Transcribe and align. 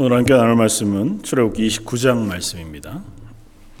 오늘 0.00 0.16
함께 0.16 0.32
나눌 0.32 0.54
말씀은 0.54 1.24
출애굽기 1.24 1.66
29장 1.66 2.28
말씀입니다. 2.28 3.02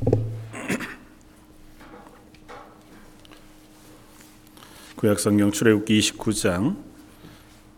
구약 4.96 5.20
성경 5.20 5.52
출애굽기 5.52 5.96
29장 6.00 6.76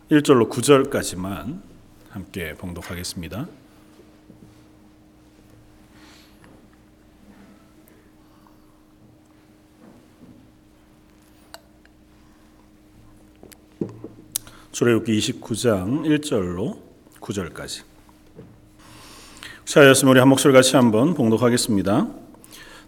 1절로 0.09 0.49
9절까지만 0.49 1.61
함께 2.09 2.55
봉독하겠습니다. 2.55 3.47
출애굽기 14.71 15.19
29장 15.19 16.07
1절로 16.07 16.81
9절까지 17.19 17.90
자였으면 19.71 20.11
우리 20.11 20.19
한 20.19 20.27
목소리 20.27 20.53
같이 20.53 20.75
한번 20.75 21.13
봉독하겠습니다. 21.13 22.07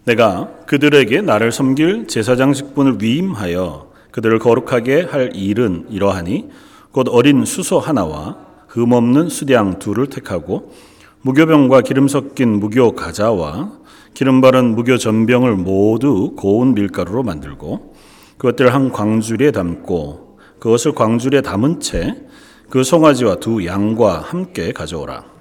내가 0.04 0.50
그들에게 0.68 1.22
나를 1.22 1.54
섬길 1.54 2.08
제사장 2.10 2.52
직분을 2.52 2.98
위임하여 3.02 3.90
그들을 4.12 4.38
거룩하게 4.40 5.04
할 5.04 5.34
일은 5.34 5.86
이러하니 5.90 6.50
곧 6.92 7.08
어린 7.10 7.46
수소 7.46 7.80
하나와 7.80 8.36
흠없는 8.68 9.30
수량 9.30 9.80
둘을 9.80 10.08
택하고 10.08 10.74
무교병과 11.22 11.82
기름 11.84 12.10
섞인 12.10 12.60
무교 12.60 12.96
가자와 12.96 13.72
기름 14.14 14.42
바른 14.42 14.76
무교 14.76 14.98
전병을 14.98 15.56
모두 15.56 16.34
고운 16.36 16.74
밀가루로 16.74 17.24
만들고 17.24 17.96
그것들을 18.38 18.74
한 18.74 18.92
광주리에 18.92 19.52
담고 19.52 20.38
그것을 20.60 20.94
광주리에 20.94 21.40
담은 21.40 21.80
채 21.80 22.14
그 22.70 22.84
송아지와 22.84 23.36
두 23.36 23.64
양과 23.64 24.22
함께 24.22 24.72
가져오라. 24.72 25.33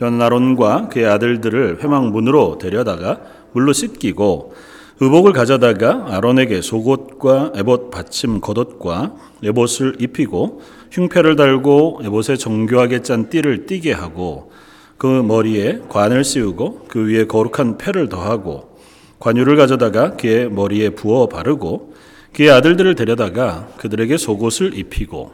아론과 0.00 0.88
그의 0.88 1.06
아들들을 1.06 1.78
회막 1.82 2.10
문으로 2.10 2.58
데려다가 2.58 3.20
물로 3.52 3.72
씻기고 3.72 4.54
의복을 5.00 5.32
가져다가 5.32 6.06
아론에게 6.08 6.60
속옷과 6.62 7.52
에봇 7.56 7.90
받침 7.90 8.40
겉옷과 8.40 9.14
에봇을 9.42 9.96
입히고 10.00 10.60
흉패를 10.92 11.36
달고 11.36 12.02
에봇에 12.04 12.36
정교하게 12.36 13.02
짠 13.02 13.28
띠를 13.28 13.66
띠게 13.66 13.92
하고 13.92 14.52
그 14.96 15.06
머리에 15.06 15.80
관을 15.88 16.22
씌우고 16.22 16.86
그 16.88 17.08
위에 17.08 17.26
거룩한 17.26 17.78
패를 17.78 18.08
더하고 18.08 18.76
관유를 19.18 19.56
가져다가 19.56 20.16
그의 20.16 20.50
머리에 20.50 20.90
부어 20.90 21.28
바르고 21.28 21.94
그의 22.32 22.50
아들들을 22.50 22.94
데려다가 22.94 23.68
그들에게 23.78 24.16
속옷을 24.16 24.78
입히고 24.78 25.32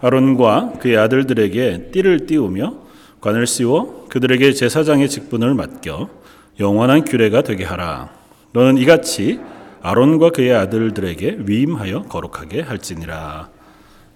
아론과 0.00 0.74
그의 0.80 0.96
아들들에게 0.98 1.90
띠를 1.92 2.26
띄우며 2.26 2.82
관을 3.22 3.46
씌워 3.46 4.06
그들에게 4.10 4.52
제사장의 4.52 5.08
직분을 5.08 5.54
맡겨 5.54 6.10
영원한 6.58 7.04
규례가 7.04 7.42
되게 7.42 7.64
하라. 7.64 8.12
너는 8.52 8.76
이같이 8.78 9.38
아론과 9.80 10.30
그의 10.30 10.52
아들들에게 10.52 11.38
위임하여 11.46 12.02
거룩하게 12.02 12.62
할지니라. 12.62 13.48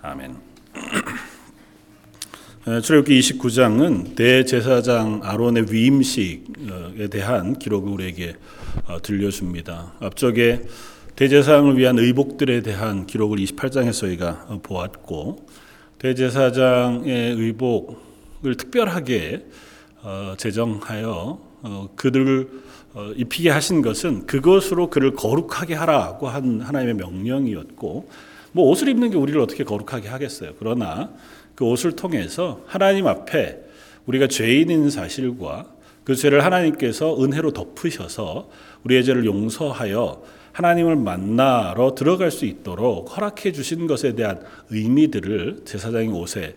아멘. 0.03 0.34
출애굽기 2.83 3.21
29장은 3.21 4.17
대제사장 4.17 5.21
아론의 5.23 5.73
위임식에 5.73 7.07
대한 7.09 7.61
기록을 7.61 7.93
우리에게 7.93 8.34
들려줍니다. 9.05 9.95
앞쪽에 10.01 10.62
대제사장을 11.15 11.79
위한 11.79 11.97
의복들에 11.97 12.62
대한 12.62 13.07
기록을 13.07 13.39
28장에서 13.39 14.01
저희가 14.01 14.59
보았고 14.65 15.47
대제사장의 15.99 17.34
의복을 17.37 18.06
특별하게 18.42 19.45
제정하여 20.37 21.41
그들을 21.97 22.48
입히게 23.17 23.51
하신 23.51 23.83
것은 23.83 24.27
그것으로 24.27 24.89
그를 24.89 25.15
거룩하게 25.15 25.75
하라고 25.75 26.28
한 26.28 26.60
하나님의 26.60 26.94
명령이었고 26.94 28.09
뭐 28.53 28.71
옷을 28.71 28.88
입는 28.88 29.10
게 29.10 29.16
우리를 29.16 29.38
어떻게 29.41 29.65
거룩하게 29.65 30.09
하겠어요. 30.09 30.53
그러나 30.59 31.10
그 31.55 31.65
옷을 31.65 31.93
통해서 31.93 32.62
하나님 32.66 33.06
앞에 33.06 33.60
우리가 34.06 34.28
죄인인 34.28 34.89
사실과 34.91 35.66
그 36.05 36.15
죄를 36.15 36.44
하나님께서 36.44 37.22
은혜로 37.22 37.53
덮으셔서 37.53 38.49
우리의 38.84 39.05
죄를 39.05 39.25
용서하여 39.27 40.22
하나님을 40.53 40.97
만나러 40.97 41.94
들어갈 41.94 42.31
수 42.31 42.47
있도록 42.47 43.15
허락해 43.15 43.53
주신 43.53 43.87
것에 43.87 44.15
대한 44.15 44.41
의미들을 44.71 45.62
제사장의 45.65 46.09
옷에 46.09 46.56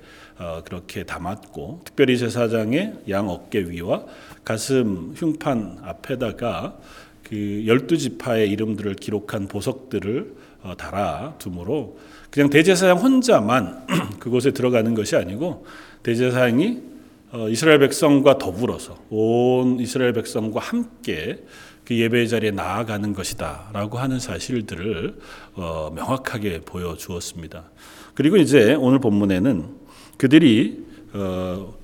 그렇게 0.64 1.04
담았고 1.04 1.82
특별히 1.84 2.18
제사장의 2.18 2.94
양 3.10 3.30
어깨 3.30 3.60
위와 3.60 4.06
가슴 4.46 5.14
흉판 5.16 5.80
앞에다가 5.84 6.78
그 7.24 7.64
열두 7.68 7.98
지파의 7.98 8.50
이름들을 8.50 8.96
기록한 8.96 9.48
보석들을 9.48 10.34
달아 10.78 11.36
두므로 11.40 11.98
그냥 12.30 12.50
대제사장 12.50 12.98
혼자만 12.98 13.86
그곳에 14.20 14.52
들어가는 14.52 14.94
것이 14.96 15.16
아니고 15.16 15.66
대제사장이 16.04 16.80
이스라엘 17.50 17.80
백성과 17.80 18.38
더불어서 18.38 18.98
온 19.10 19.80
이스라엘 19.80 20.14
백성과 20.14 20.60
함께 20.60 21.44
그 21.86 21.98
예배 21.98 22.28
자리에 22.28 22.52
나아가는 22.52 23.14
것이다라고 23.14 23.98
하는 23.98 24.20
사실들을 24.20 25.16
명확하게 25.56 26.62
보여주었습니다. 26.62 27.64
그리고 28.14 28.38
이제 28.38 28.76
오늘 28.76 29.00
본문에는 29.00 29.79
그들이 30.20 30.84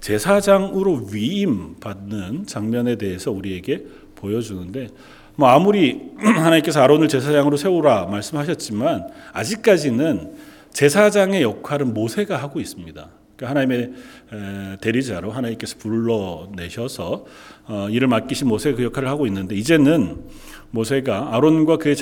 제사장으로 0.01 1.07
위임 1.12 1.75
받는 1.79 2.46
장면에 2.46 2.97
대해서 2.97 3.31
우리에게 3.31 3.85
보여주는데 4.16 4.90
뭐 5.35 5.50
아무리 5.50 6.01
하나님께서 6.19 6.81
아론을 6.81 7.07
제사장으로 7.07 7.56
세우라 7.56 8.07
말씀하셨지만 8.07 9.07
아직까지는 9.31 10.34
제사장의 10.74 11.44
역할은 11.44 11.94
모세가 11.94 12.35
하고 12.35 12.59
있습니다. 12.59 13.09
그러니까 13.38 13.50
하나님의 13.50 13.91
대리자로 14.81 15.31
하나님께서 15.31 15.78
불러내셔서 15.78 17.25
어, 17.68 17.88
일을 17.90 18.09
맡기신 18.09 18.47
모세가 18.47 18.78
그 18.78 18.84
역할을 18.84 19.07
하고 19.07 19.28
있는데 19.28 19.56
이제는 19.56 20.24
모세가 20.72 21.34
아론과 21.34 21.78
그의 21.78 21.95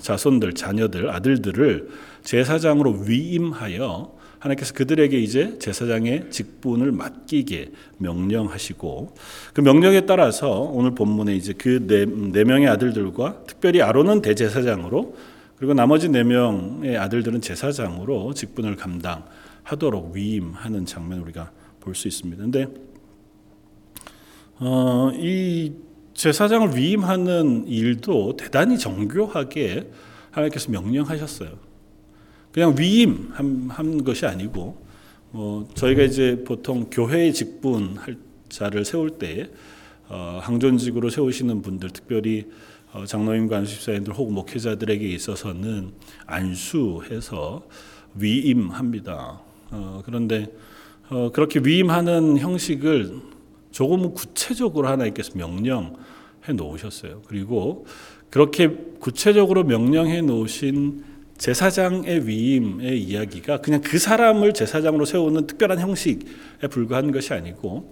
자손들, 0.00 0.54
자녀들, 0.54 1.10
아들들을 1.10 1.88
제사장으로 2.24 3.04
위임하여 3.06 4.19
하나님께서 4.40 4.74
그들에게 4.74 5.18
이제 5.18 5.58
제사장의 5.58 6.30
직분을 6.30 6.92
맡기게 6.92 7.72
명령하시고 7.98 9.14
그 9.54 9.60
명령에 9.60 10.06
따라서 10.06 10.60
오늘 10.60 10.94
본문에 10.94 11.36
이제 11.36 11.52
그네 11.52 12.06
네 12.06 12.44
명의 12.44 12.66
아들들과 12.68 13.44
특별히 13.46 13.82
아론은 13.82 14.22
대제사장으로 14.22 15.14
그리고 15.56 15.74
나머지 15.74 16.08
네 16.08 16.24
명의 16.24 16.96
아들들은 16.96 17.42
제사장으로 17.42 18.32
직분을 18.32 18.76
감당하도록 18.76 20.14
위임하는 20.14 20.86
장면 20.86 21.20
우리가 21.20 21.52
볼 21.80 21.94
수 21.94 22.08
있습니다. 22.08 22.42
근데 22.42 22.66
어, 24.58 25.10
이 25.14 25.72
제사장을 26.14 26.76
위임하는 26.76 27.66
일도 27.66 28.36
대단히 28.36 28.78
정교하게 28.78 29.90
하나님께서 30.30 30.70
명령하셨어요. 30.70 31.69
그냥 32.52 32.74
위임한 32.78 34.04
것이 34.04 34.26
아니고 34.26 34.76
뭐 35.30 35.68
저희가 35.74 36.02
이제 36.02 36.42
보통 36.44 36.88
교회의 36.90 37.32
직분 37.32 37.96
할 37.96 38.16
자를 38.48 38.84
세울 38.84 39.10
때 39.10 39.48
어, 40.08 40.40
항존직으로 40.42 41.08
세우시는 41.08 41.62
분들 41.62 41.90
특별히 41.90 42.46
어, 42.92 43.06
장로님과 43.06 43.58
안수집사님들 43.58 44.12
혹은 44.12 44.34
목회자들에게 44.34 45.06
있어서는 45.06 45.92
안수해서 46.26 47.62
위임합니다. 48.16 49.40
어, 49.70 50.02
그런데 50.04 50.52
어, 51.08 51.30
그렇게 51.32 51.60
위임하는 51.62 52.38
형식을 52.38 53.20
조금 53.70 54.12
구체적으로 54.12 54.88
하나님께서 54.88 55.32
명령해 55.36 56.52
놓으셨어요. 56.56 57.22
그리고 57.28 57.86
그렇게 58.30 58.68
구체적으로 58.98 59.62
명령해 59.62 60.22
놓으신 60.22 61.04
제사장의 61.40 62.28
위임의 62.28 63.02
이야기가 63.02 63.62
그냥 63.62 63.80
그 63.80 63.98
사람을 63.98 64.52
제사장으로 64.52 65.06
세우는 65.06 65.46
특별한 65.46 65.78
형식에 65.80 66.68
불과한 66.70 67.12
것이 67.12 67.32
아니고 67.32 67.90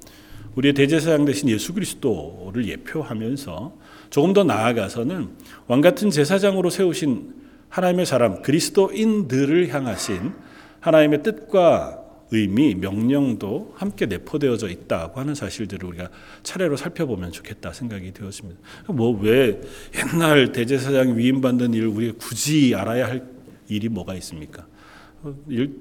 우리의 0.54 0.74
대제사장 0.74 1.24
대신 1.24 1.48
예수 1.48 1.72
그리스도를 1.72 2.68
예표하면서 2.68 3.76
조금 4.10 4.34
더 4.34 4.44
나아가서는 4.44 5.28
왕 5.66 5.80
같은 5.80 6.10
제사장으로 6.10 6.68
세우신 6.68 7.32
하나님의 7.70 8.04
사람 8.04 8.42
그리스도인들을 8.42 9.72
향하신 9.72 10.32
하나님의 10.80 11.22
뜻과 11.22 12.04
의미, 12.30 12.74
명령도 12.74 13.72
함께 13.76 14.04
내포되어져 14.04 14.68
있다고 14.68 15.20
하는 15.20 15.34
사실들을 15.34 15.88
우리가 15.88 16.10
차례로 16.42 16.76
살펴보면 16.76 17.32
좋겠다 17.32 17.72
생각이 17.72 18.12
되었습니다. 18.12 18.60
뭐 18.88 19.18
왜 19.22 19.58
옛날 19.96 20.52
대제사장 20.52 21.16
위임받는 21.16 21.72
일을 21.72 21.88
우리가 21.88 22.18
굳이 22.18 22.74
알아야 22.74 23.06
할 23.06 23.37
일이 23.68 23.88
뭐가 23.88 24.14
있습니까? 24.14 24.66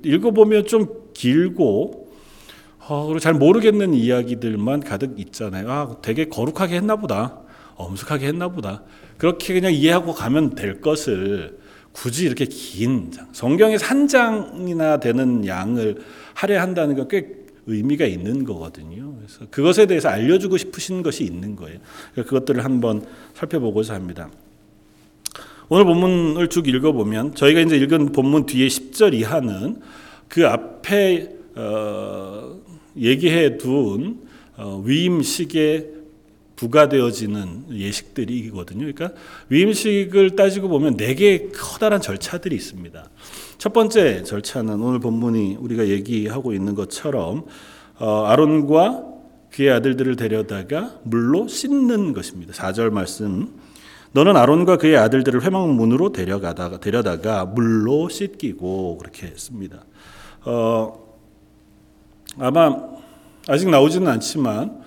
읽어보면 0.04 0.66
좀 0.68 0.88
길고 1.14 2.08
어, 2.88 3.18
잘 3.20 3.34
모르겠는 3.34 3.94
이야기들만 3.94 4.80
가득 4.82 5.20
있잖아요. 5.20 5.70
아, 5.70 5.98
되게 6.02 6.26
거룩하게 6.26 6.76
했나 6.78 6.96
보다. 6.96 7.42
엄숙하게 7.76 8.28
했나 8.28 8.48
보다. 8.48 8.84
그렇게 9.18 9.54
그냥 9.54 9.74
이해하고 9.74 10.14
가면 10.14 10.56
될 10.56 10.80
것을 10.82 11.60
굳이 11.92 12.26
이렇게 12.26 12.46
긴 12.46 13.12
장, 13.12 13.28
성경에서 13.34 13.86
한 13.86 14.08
장이나 14.08 15.00
되는 15.00 15.46
양을 15.46 15.98
할애한다는 16.34 16.96
건 16.96 17.08
꽤 17.08 17.48
의미가 17.68 18.06
있는 18.06 18.46
거거든요. 18.46 19.14
그래서 19.18 19.46
그것에 19.52 19.86
대해서 19.86 20.08
알려주고 20.10 20.58
싶으신 20.58 21.04
것이 21.04 21.26
있는 21.26 21.56
거예요. 21.56 21.80
그것들을 22.16 22.64
한번 22.64 23.06
살펴보고자 23.34 23.94
합니다. 23.94 24.30
오늘 25.70 25.84
본문을 25.84 26.48
쭉 26.48 26.68
읽어보면 26.68 27.36
저희가 27.36 27.60
이제 27.60 27.76
읽은 27.76 28.14
본문 28.14 28.46
뒤에 28.46 28.68
10절 28.68 29.14
이하는 29.14 29.82
그 30.30 30.48
앞에 30.48 31.30
어, 31.56 32.58
얘기해 32.96 33.58
둔 33.58 34.22
어, 34.56 34.82
위임식에 34.86 35.98
부과되어지는 36.56 37.66
예식들이거든요. 37.72 38.80
그러니까 38.80 39.12
위임식을 39.50 40.36
따지고 40.36 40.70
보면 40.70 40.96
네 40.96 41.14
개의 41.16 41.50
커다란 41.52 42.00
절차들이 42.02 42.56
있습니다. 42.56 43.10
첫 43.58 43.74
번째 43.74 44.24
절차는 44.24 44.82
오늘 44.82 45.00
본문이 45.00 45.58
우리가 45.60 45.90
얘기하고 45.90 46.54
있는 46.54 46.76
것처럼 46.76 47.46
어, 48.00 48.24
아론과 48.26 49.04
그의 49.52 49.72
아들들을 49.72 50.16
데려다가 50.16 51.00
물로 51.04 51.48
씻는 51.48 52.14
것입니다. 52.14 52.54
4절 52.54 52.90
말씀. 52.92 53.50
너는 54.14 54.36
아론과 54.36 54.78
그의 54.78 54.98
아들들을 54.98 55.44
회막문으로 55.44 56.12
데려가다가 56.12 56.80
데려다가 56.80 57.46
물로 57.46 58.10
씻기고 58.10 58.98
그렇게 58.98 59.28
했습니다. 59.28 59.84
어, 60.46 61.08
아마 62.40 62.76
아직 63.48 63.70
나오지는 63.70 64.08
않지만 64.08 64.82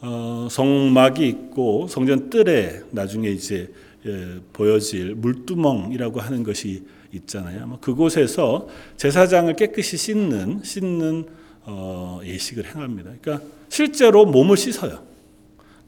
어, 0.00 0.48
성막이 0.50 1.26
있고 1.28 1.86
성전 1.88 2.30
뜰에 2.30 2.82
나중에 2.90 3.28
이제 3.28 3.72
예, 4.06 4.38
보여질 4.52 5.16
물두멍이라고 5.16 6.20
하는 6.20 6.44
것이 6.44 6.84
있잖아요. 7.12 7.78
그곳에서 7.80 8.68
제사장을 8.96 9.52
깨끗이 9.56 9.96
씻는 9.96 10.60
씻는 10.62 11.26
어, 11.64 12.20
예식을 12.24 12.66
행합니다. 12.66 13.10
그러니까 13.20 13.44
실제로 13.68 14.24
몸을 14.24 14.56
씻어요. 14.56 15.02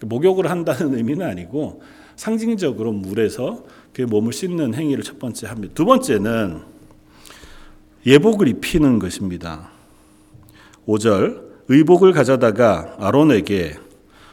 목욕을 0.01 0.51
한다는 0.51 0.97
의미는 0.97 1.27
아니고 1.27 1.83
상징적으로 2.19 2.93
물에서 2.93 3.65
그 3.95 4.03
몸을 4.03 4.33
씻는 4.33 4.75
행위를 4.75 5.05
첫 5.05 5.19
번째 5.19 5.47
합니다. 5.47 5.73
두 5.75 5.85
번째는 5.85 6.61
예복을 8.05 8.49
입히는 8.49 8.99
것입니다. 8.99 9.71
5절 10.87 11.49
의복을 11.69 12.13
가져다가 12.13 12.97
아론에게 12.99 13.77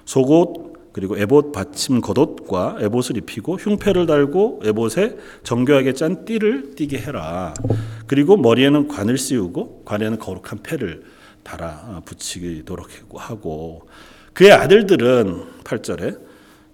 속옷 0.06 0.94
그리고 0.94 1.18
에봇 1.18 1.52
받침 1.52 2.02
겉옷과 2.02 2.78
에봇을 2.80 3.18
입히고 3.18 3.58
흉패를 3.58 4.08
달고 4.08 4.62
에봇에 4.64 5.18
정교하게 5.44 5.94
짠 5.94 6.26
띠를 6.26 6.74
띠게 6.76 6.98
해라. 6.98 7.54
그리고 8.08 8.36
머리에는 8.36 8.88
관을 8.88 9.18
씌우고 9.18 9.84
관에는 9.86 10.18
거룩한 10.18 10.64
패를 10.64 11.04
달아 11.44 12.02
붙이도록 12.06 12.88
하고 13.14 13.88
그의 14.34 14.54
아들들은 14.54 15.64
8절에 15.64 16.25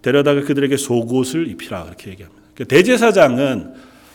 데려다가 0.01 0.42
그들에게 0.42 0.75
속옷을 0.77 1.48
입히라 1.48 1.86
그렇게 1.86 2.12
얘기합니다. 2.12 2.42
그러니까 2.53 2.75
대제사장은 2.75 3.74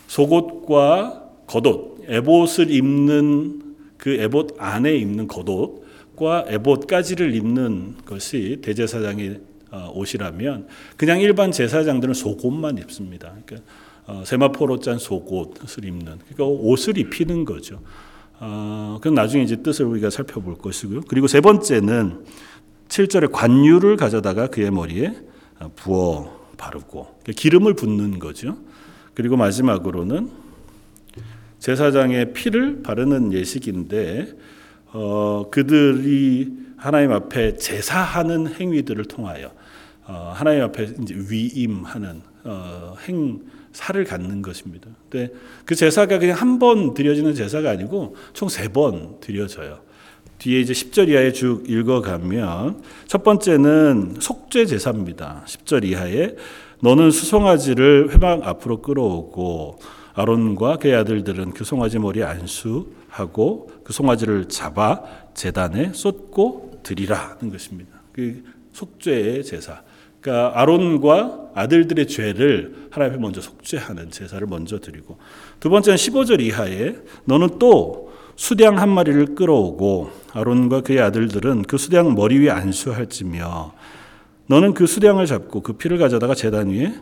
속옷과 0.09 1.23
겉옷, 1.47 2.05
에봇을 2.09 2.71
입는 2.71 3.63
그 3.97 4.11
에봇 4.11 4.57
안에 4.59 4.97
입는 4.97 5.29
겉옷과 5.29 6.47
에봇까지를 6.49 7.35
입는 7.35 7.97
것이 8.05 8.59
대제사장의 8.63 9.41
어, 9.71 9.91
옷이라면 9.95 10.69
그냥 10.97 11.21
일반 11.21 11.51
제사장들은 11.51 12.15
속옷만 12.15 12.79
입습니다. 12.79 13.33
그러니까 13.45 13.69
어, 14.07 14.23
세마포로 14.25 14.81
짠 14.81 14.99
속옷을 14.99 15.85
입는 15.85 16.19
그러니까 16.19 16.45
옷을 16.45 16.99
입히는 16.99 17.45
거죠. 17.45 17.81
어, 18.39 18.99
그건 19.01 19.15
나중에 19.15 19.43
이제 19.43 19.57
뜻을 19.57 19.87
우리가 19.87 20.11
살펴볼 20.11 20.57
것이고요. 20.59 21.03
그리고 21.09 21.27
세 21.27 21.41
번째는 21.41 22.25
7절에 22.89 23.33
관유를 23.33 23.97
가져다가 23.97 24.47
그의 24.47 24.71
머리에 24.71 25.13
부어 25.77 26.47
바르고 26.57 27.21
기름을 27.37 27.75
붓는 27.75 28.19
거죠. 28.19 28.57
그리고 29.15 29.37
마지막으로는 29.37 30.31
제사장의 31.59 32.33
피를 32.33 32.83
바르는 32.83 33.33
예식인데 33.33 34.35
어, 34.93 35.47
그들이 35.51 36.53
하나님 36.77 37.13
앞에 37.13 37.57
제사하는 37.57 38.55
행위들을 38.55 39.05
통하여 39.07 39.51
어, 40.07 40.33
하나님 40.35 40.63
앞에 40.65 40.95
위임하는 41.11 42.23
어, 42.45 42.95
행사를 43.09 44.05
갖는 44.05 44.43
것입니다. 44.43 44.89
근데 45.09 45.33
그 45.65 45.75
제사가 45.75 46.19
그냥 46.19 46.37
한 46.39 46.59
번 46.59 46.95
드려지는 46.95 47.35
제사가 47.35 47.71
아니고 47.71 48.15
총 48.33 48.49
세 48.49 48.69
번 48.73 49.19
드려져요. 49.21 49.81
뒤에 50.39 50.61
이제 50.61 50.73
10절 50.73 51.09
이하에 51.09 51.33
쭉 51.33 51.65
읽어가면 51.69 52.83
첫 53.07 53.23
번째는 53.23 54.17
속죄 54.21 54.67
제사입니다. 54.67 55.45
10절 55.47 55.85
이하에 55.85 56.35
너는 56.81 57.11
수송아지를 57.11 58.13
회막 58.13 58.47
앞으로 58.47 58.83
끌어오고 58.83 59.79
아론과 60.15 60.77
그의 60.79 60.95
아들들은 60.95 61.53
그 61.53 61.65
송아지 61.65 61.99
머리에 61.99 62.25
안수하고 62.25 63.71
그 63.85 63.93
송아지를 63.93 64.49
잡아 64.49 65.03
제단에 65.35 65.93
쏟고 65.93 66.81
드리라는 66.83 67.51
것입니다. 67.51 68.01
그 68.13 68.43
속죄의 68.73 69.45
제사. 69.45 69.83
그러니까 70.21 70.61
아론과 70.61 71.51
아들들의 71.55 72.09
죄를 72.09 72.89
하나님 72.91 73.21
먼저 73.21 73.41
속죄하는 73.41 74.11
제사를 74.11 74.45
먼저 74.47 74.81
드리고 74.81 75.19
두 75.61 75.71
번째는 75.71 75.97
15절 75.97 76.41
이하에 76.41 76.97
너는 77.25 77.59
또 77.59 78.06
수량 78.37 78.79
한 78.79 78.91
마리를 78.91 79.35
끌어오고 79.35 80.11
아론과 80.33 80.83
그의 80.83 81.01
아들들은 81.01 81.63
그 81.63 81.79
수량 81.79 82.15
머리 82.15 82.39
위에 82.39 82.51
안수할지며 82.51 83.73
너는 84.47 84.75
그 84.75 84.87
수량을 84.87 85.27
잡고 85.27 85.63
그 85.63 85.73
피를 85.73 85.99
가져다가 85.99 86.35
제단 86.35 86.69
위에 86.69 86.95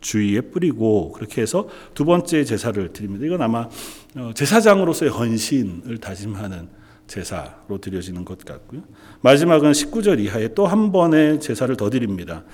주위에 0.00 0.40
뿌리고 0.40 1.12
그렇게 1.12 1.42
해서 1.42 1.68
두 1.92 2.04
번째 2.06 2.42
제사를 2.44 2.92
드립니다. 2.92 3.26
이건 3.26 3.42
아마 3.42 3.68
어, 4.16 4.30
제사장으로서의 4.34 5.10
헌신을 5.12 5.98
다짐하는 5.98 6.68
제사로 7.06 7.78
드려지는 7.80 8.24
것 8.24 8.38
같고요. 8.44 8.82
마지막은 9.20 9.72
19절 9.72 10.20
이하에 10.20 10.54
또 10.54 10.66
한 10.66 10.90
번의 10.92 11.40
제사를 11.40 11.76
더 11.76 11.90
드립니다. 11.90 12.44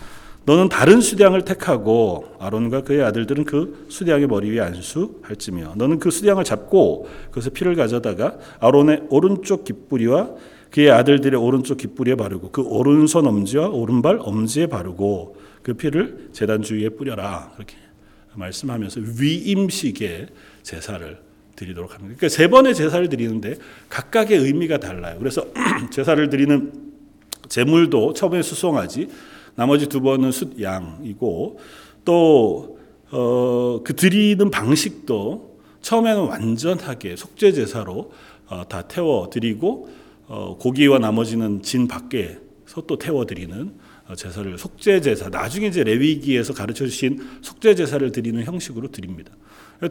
너는 0.46 0.68
다른 0.68 1.00
수량을 1.00 1.44
택하고 1.44 2.36
아론과 2.38 2.82
그의 2.82 3.02
아들들은 3.02 3.44
그 3.44 3.86
수량의 3.88 4.28
머리 4.28 4.50
위에 4.50 4.60
안수할지며 4.60 5.74
너는 5.76 5.98
그 5.98 6.10
수량을 6.10 6.44
잡고 6.44 7.08
그것을 7.30 7.50
피를 7.50 7.74
가져다가 7.74 8.38
아론의 8.60 9.06
오른쪽 9.10 9.64
깃뿌리와 9.64 10.30
그의 10.70 10.90
아들들의 10.92 11.38
오른쪽 11.38 11.78
깃뿌리에 11.78 12.14
바르고 12.14 12.50
그 12.52 12.62
오른손 12.62 13.26
엄지와 13.26 13.68
오른발 13.68 14.18
엄지에 14.20 14.68
바르고 14.68 15.36
그 15.62 15.74
피를 15.74 16.28
제단 16.32 16.62
주위에 16.62 16.90
뿌려라 16.90 17.50
그렇게 17.54 17.76
말씀하면서 18.34 19.00
위임식의 19.18 20.28
제사를 20.62 21.18
드리도록 21.56 21.94
합니다. 21.94 22.14
그러니까 22.16 22.28
세 22.28 22.48
번의 22.48 22.74
제사를 22.74 23.08
드리는데 23.08 23.56
각각의 23.88 24.38
의미가 24.38 24.78
달라요. 24.78 25.16
그래서 25.18 25.44
제사를 25.90 26.28
드리는 26.28 26.72
제물도 27.48 28.12
처음에 28.12 28.42
수송아지, 28.42 29.08
나머지 29.56 29.88
두 29.88 30.00
번은 30.00 30.30
숫양이고 30.30 31.58
또 32.04 32.78
어, 33.10 33.80
그 33.82 33.94
드리는 33.94 34.50
방식도 34.50 35.56
처음에는 35.80 36.24
완전하게 36.24 37.16
속죄 37.16 37.52
제사로 37.52 38.12
어, 38.48 38.62
다 38.68 38.82
태워 38.82 39.30
드리고 39.30 39.88
어, 40.28 40.56
고기와 40.58 40.98
나머지는 40.98 41.62
진 41.62 41.88
밖에서 41.88 42.82
또 42.86 42.98
태워 42.98 43.24
드리는 43.24 43.72
어, 44.08 44.14
제사를 44.14 44.58
속죄 44.58 45.00
제사 45.00 45.28
나중에 45.28 45.68
이제 45.68 45.82
레위기에서 45.84 46.52
가르쳐 46.52 46.84
주신 46.84 47.26
속죄 47.42 47.74
제사를 47.74 48.10
드리는 48.12 48.42
형식으로 48.44 48.88
드립니다. 48.90 49.32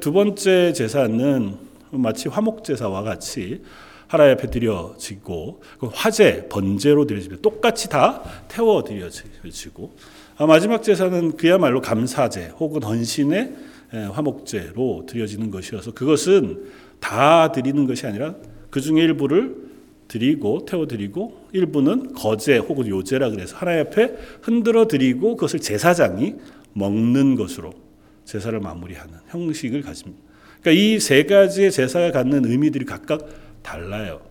두 0.02 0.12
번째 0.12 0.74
제사는 0.74 1.58
마치 1.92 2.28
화목 2.28 2.64
제사와 2.64 3.04
같이 3.04 3.62
하나님 4.08 4.34
앞에 4.34 4.50
드려지고 4.50 5.62
그 5.80 5.90
화제 5.94 6.48
번제로 6.50 7.06
드려집니다. 7.06 7.42
똑같이 7.42 7.90
다 7.90 8.24
태워 8.48 8.84
드려지고 8.84 9.94
아, 10.38 10.46
마지막 10.46 10.84
제사는 10.84 11.38
그야말로 11.38 11.82
감사제 11.82 12.54
혹은 12.60 12.84
헌신의 12.84 13.54
화목제로 14.12 15.06
드려지는 15.08 15.52
것이어서 15.52 15.92
그것은 15.92 16.66
다 17.00 17.52
드리는 17.52 17.86
것이 17.88 18.06
아니라 18.06 18.36
그 18.70 18.82
중에 18.82 19.02
일부를 19.02 19.56
드리고 20.08 20.66
태워 20.66 20.86
드리고 20.88 21.48
일부는 21.54 22.14
거제 22.14 22.58
혹은 22.58 22.88
요제라 22.88 23.30
그래서 23.30 23.56
하나님 23.58 23.88
앞에 23.88 24.16
흔들어 24.42 24.88
드리고 24.88 25.36
그것을 25.36 25.60
제사장이 25.60 26.36
먹는 26.74 27.36
것으로 27.36 27.74
제사를 28.26 28.60
마무리하는 28.60 29.14
형식을 29.30 29.82
가집니다. 29.82 30.22
그러니까 30.62 30.82
이 30.82 31.00
세 31.00 31.24
가지의 31.24 31.72
제사가 31.72 32.12
갖는 32.12 32.46
의미들이 32.46 32.86
각각 32.86 33.28
달라요. 33.66 34.22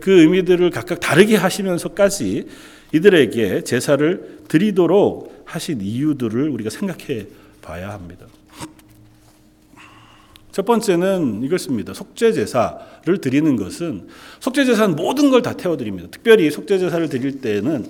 그 0.00 0.20
의미들을 0.22 0.70
각각 0.70 0.98
다르게 0.98 1.36
하시면서까지 1.36 2.46
이들에게 2.92 3.62
제사를 3.64 4.38
드리도록 4.48 5.42
하신 5.44 5.82
이유들을 5.82 6.48
우리가 6.48 6.70
생각해 6.70 7.26
봐야 7.60 7.90
합니다. 7.90 8.26
첫 10.50 10.64
번째는 10.64 11.44
이것입니다. 11.44 11.92
속죄 11.92 12.32
제사를 12.32 13.18
드리는 13.20 13.56
것은 13.56 14.08
속죄 14.40 14.64
제사는 14.64 14.96
모든 14.96 15.30
걸 15.30 15.42
다 15.42 15.52
태워 15.52 15.76
드립니다. 15.76 16.08
특별히 16.10 16.50
속죄 16.50 16.78
제사를 16.78 17.06
드릴 17.08 17.40
때는 17.40 17.86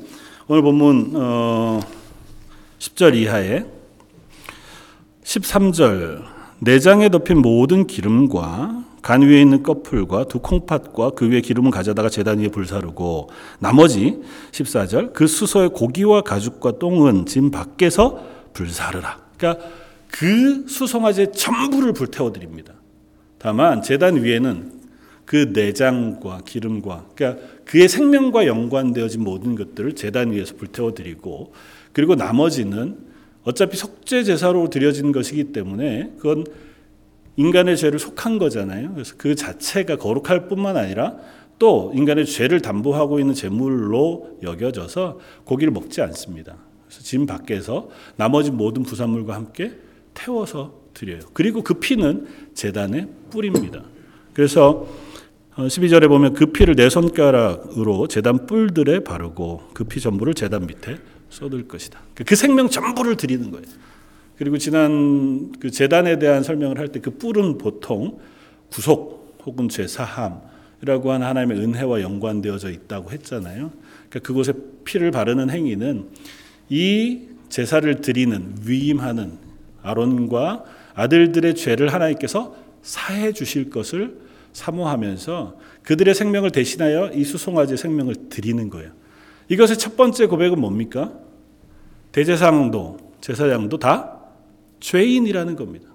오늘 0.48 0.62
본문 0.62 1.12
어 1.14 1.80
10절 2.78 3.14
이하에 3.14 3.64
13절 5.22 6.24
내장에 6.58 7.08
덮인 7.08 7.38
모든 7.38 7.86
기름과 7.86 8.84
간 9.02 9.22
위에 9.22 9.40
있는 9.40 9.62
꺼풀과 9.62 10.24
두 10.24 10.40
콩팥과 10.40 11.10
그 11.10 11.30
위에 11.30 11.40
기름을 11.40 11.70
가져다가 11.70 12.08
제단 12.08 12.38
위에 12.38 12.48
불사르고 12.48 13.30
나머지 13.58 14.20
14절 14.52 15.12
그 15.12 15.26
수소의 15.26 15.70
고기와 15.70 16.22
가죽과 16.22 16.78
똥은 16.78 17.26
짐 17.26 17.50
밖에서 17.50 18.22
불사르라. 18.52 19.18
그러니까 19.36 19.64
그 20.10 20.66
수송아지 20.68 21.32
전부를 21.32 21.92
불태워 21.92 22.32
드립니다. 22.32 22.74
다만 23.38 23.82
제단 23.82 24.22
위에는 24.22 24.78
그 25.24 25.50
내장과 25.52 26.40
기름과 26.46 27.06
그러니까 27.14 27.46
그의 27.66 27.88
생명과 27.88 28.46
연관되어진 28.46 29.22
모든 29.22 29.54
것들을 29.54 29.94
제단 29.94 30.32
위에서 30.32 30.56
불태워 30.56 30.94
드리고 30.94 31.52
그리고 31.92 32.14
나머지는 32.14 32.96
어차피 33.44 33.76
속죄 33.76 34.24
제사로 34.24 34.70
드려진 34.70 35.12
것이기 35.12 35.52
때문에 35.52 36.12
그건 36.16 36.44
인간의 37.38 37.76
죄를 37.76 38.00
속한 38.00 38.38
거잖아요. 38.38 38.92
그래서 38.94 39.14
그 39.16 39.34
자체가 39.36 39.96
거룩할 39.96 40.48
뿐만 40.48 40.76
아니라 40.76 41.16
또 41.58 41.92
인간의 41.94 42.26
죄를 42.26 42.60
담보하고 42.60 43.20
있는 43.20 43.32
제물로 43.32 44.38
여겨져서 44.42 45.20
고기를 45.44 45.72
먹지 45.72 46.02
않습니다. 46.02 46.56
그래서 46.86 47.02
짐 47.02 47.26
밖에서 47.26 47.90
나머지 48.16 48.50
모든 48.50 48.82
부산물과 48.82 49.34
함께 49.34 49.72
태워서 50.14 50.80
드려요. 50.94 51.20
그리고 51.32 51.62
그 51.62 51.74
피는 51.74 52.26
재단에 52.54 53.08
뿌립니다. 53.30 53.84
그래서 54.34 54.88
12절에 55.56 56.08
보면 56.08 56.34
그 56.34 56.46
피를 56.46 56.74
내 56.74 56.88
손가락으로 56.88 58.08
재단 58.08 58.46
뿔들에 58.46 59.04
바르고 59.04 59.70
그 59.74 59.84
피 59.84 60.00
전부를 60.00 60.34
재단 60.34 60.66
밑에 60.66 60.98
쏟을 61.30 61.68
것이다. 61.68 62.00
그 62.14 62.34
생명 62.34 62.68
전부를 62.68 63.16
드리는 63.16 63.48
거예요. 63.52 63.64
그리고 64.38 64.56
지난 64.58 65.52
그 65.58 65.70
재단에 65.70 66.18
대한 66.18 66.42
설명을 66.42 66.78
할 66.78 66.88
때 66.88 67.00
그 67.00 67.10
뿔은 67.18 67.58
보통 67.58 68.18
구속 68.70 69.36
혹은 69.44 69.68
죄 69.68 69.86
사함이라고 69.86 71.12
하는 71.12 71.26
하나님의 71.26 71.58
은혜와 71.58 72.02
연관되어져 72.02 72.70
있다고 72.70 73.10
했잖아요. 73.10 73.70
그러니까 74.08 74.18
그곳에 74.26 74.52
피를 74.84 75.10
바르는 75.10 75.50
행위는 75.50 76.06
이 76.68 77.22
제사를 77.48 77.92
드리는 78.00 78.54
위임하는 78.64 79.38
아론과 79.82 80.64
아들들의 80.94 81.54
죄를 81.54 81.92
하나님께서 81.92 82.54
사해 82.82 83.32
주실 83.32 83.70
것을 83.70 84.18
사모하면서 84.52 85.58
그들의 85.82 86.14
생명을 86.14 86.50
대신하여 86.50 87.12
이 87.12 87.24
수송아지의 87.24 87.78
생명을 87.78 88.28
드리는 88.28 88.68
거예요. 88.70 88.90
이것의 89.48 89.78
첫 89.78 89.96
번째 89.96 90.26
고백은 90.26 90.60
뭡니까? 90.60 91.12
대제사장도 92.12 92.98
제사장도 93.20 93.78
다 93.78 94.17
죄인이라는 94.80 95.56
겁니다. 95.56 95.88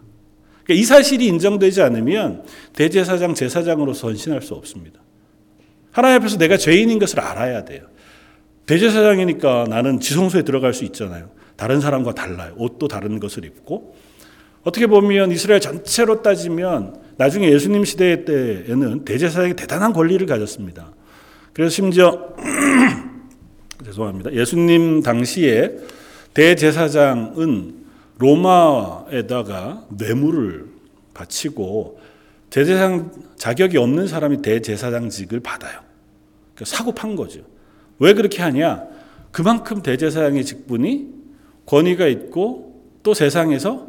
그러니까 0.63 0.81
이 0.81 0.83
사실이 0.83 1.25
인정되지 1.27 1.81
않으면 1.81 2.43
대제사장 2.73 3.33
제사장으로 3.33 3.93
선신할 3.93 4.41
수 4.41 4.53
없습니다. 4.53 4.99
하나님 5.91 6.21
앞에서 6.21 6.37
내가 6.37 6.57
죄인인 6.57 6.99
것을 6.99 7.19
알아야 7.19 7.65
돼요. 7.65 7.83
대제사장이니까 8.65 9.65
나는 9.69 9.99
지성소에 9.99 10.43
들어갈 10.43 10.73
수 10.73 10.85
있잖아요. 10.85 11.29
다른 11.55 11.81
사람과 11.81 12.13
달라요. 12.13 12.53
옷도 12.57 12.87
다른 12.87 13.19
것을 13.19 13.45
입고 13.45 13.95
어떻게 14.63 14.87
보면 14.87 15.31
이스라엘 15.31 15.59
전체로 15.59 16.21
따지면 16.21 16.95
나중에 17.17 17.51
예수님 17.51 17.83
시대 17.85 18.23
때에는 18.25 19.05
대제사장이 19.05 19.55
대단한 19.55 19.93
권리를 19.93 20.25
가졌습니다. 20.25 20.93
그래서 21.51 21.69
심지어 21.69 22.29
죄송합니다. 23.85 24.33
예수님 24.33 25.03
당시에 25.03 25.77
대제사장은 26.33 27.82
로마에다가 28.23 29.85
뇌물을 29.89 30.67
바치고 31.13 31.99
대제사장 32.49 33.11
자격이 33.35 33.77
없는 33.77 34.07
사람이 34.07 34.41
대제사장직을 34.41 35.41
받아요. 35.41 35.81
그러니까 36.53 36.65
사고 36.77 36.93
판 36.93 37.15
거죠. 37.15 37.41
왜 37.99 38.13
그렇게 38.13 38.41
하냐? 38.41 38.87
그만큼 39.31 39.81
대제사장의 39.81 40.45
직분이 40.45 41.09
권위가 41.65 42.07
있고 42.07 42.81
또 43.03 43.13
세상에서 43.13 43.87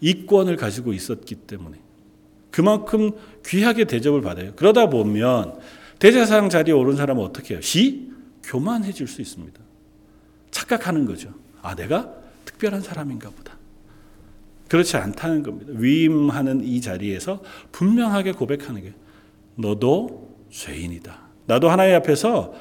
이권을 0.00 0.56
가지고 0.56 0.92
있었기 0.92 1.34
때문에 1.34 1.78
그만큼 2.50 3.12
귀하게 3.44 3.84
대접을 3.84 4.22
받아요. 4.22 4.52
그러다 4.56 4.88
보면 4.88 5.58
대제사장 5.98 6.48
자리에 6.48 6.74
오른 6.74 6.96
사람은 6.96 7.22
어떻게 7.22 7.54
해요? 7.54 7.60
시 7.60 8.10
교만해질 8.42 9.06
수 9.06 9.20
있습니다. 9.20 9.60
착각하는 10.50 11.04
거죠. 11.04 11.34
아, 11.60 11.74
내가 11.74 12.17
특별한 12.48 12.80
사람인가 12.80 13.28
보다. 13.30 13.58
그렇지 14.68 14.96
않다는 14.96 15.42
겁니다. 15.42 15.72
위임하는 15.76 16.64
이 16.64 16.80
자리에서 16.80 17.42
분명하게 17.72 18.32
고백하는 18.32 18.82
게 18.82 18.94
너도 19.54 20.34
죄인이다. 20.50 21.18
나도 21.46 21.68
하나님 21.70 21.94
앞에서 21.96 22.54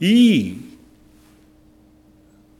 이 0.00 0.56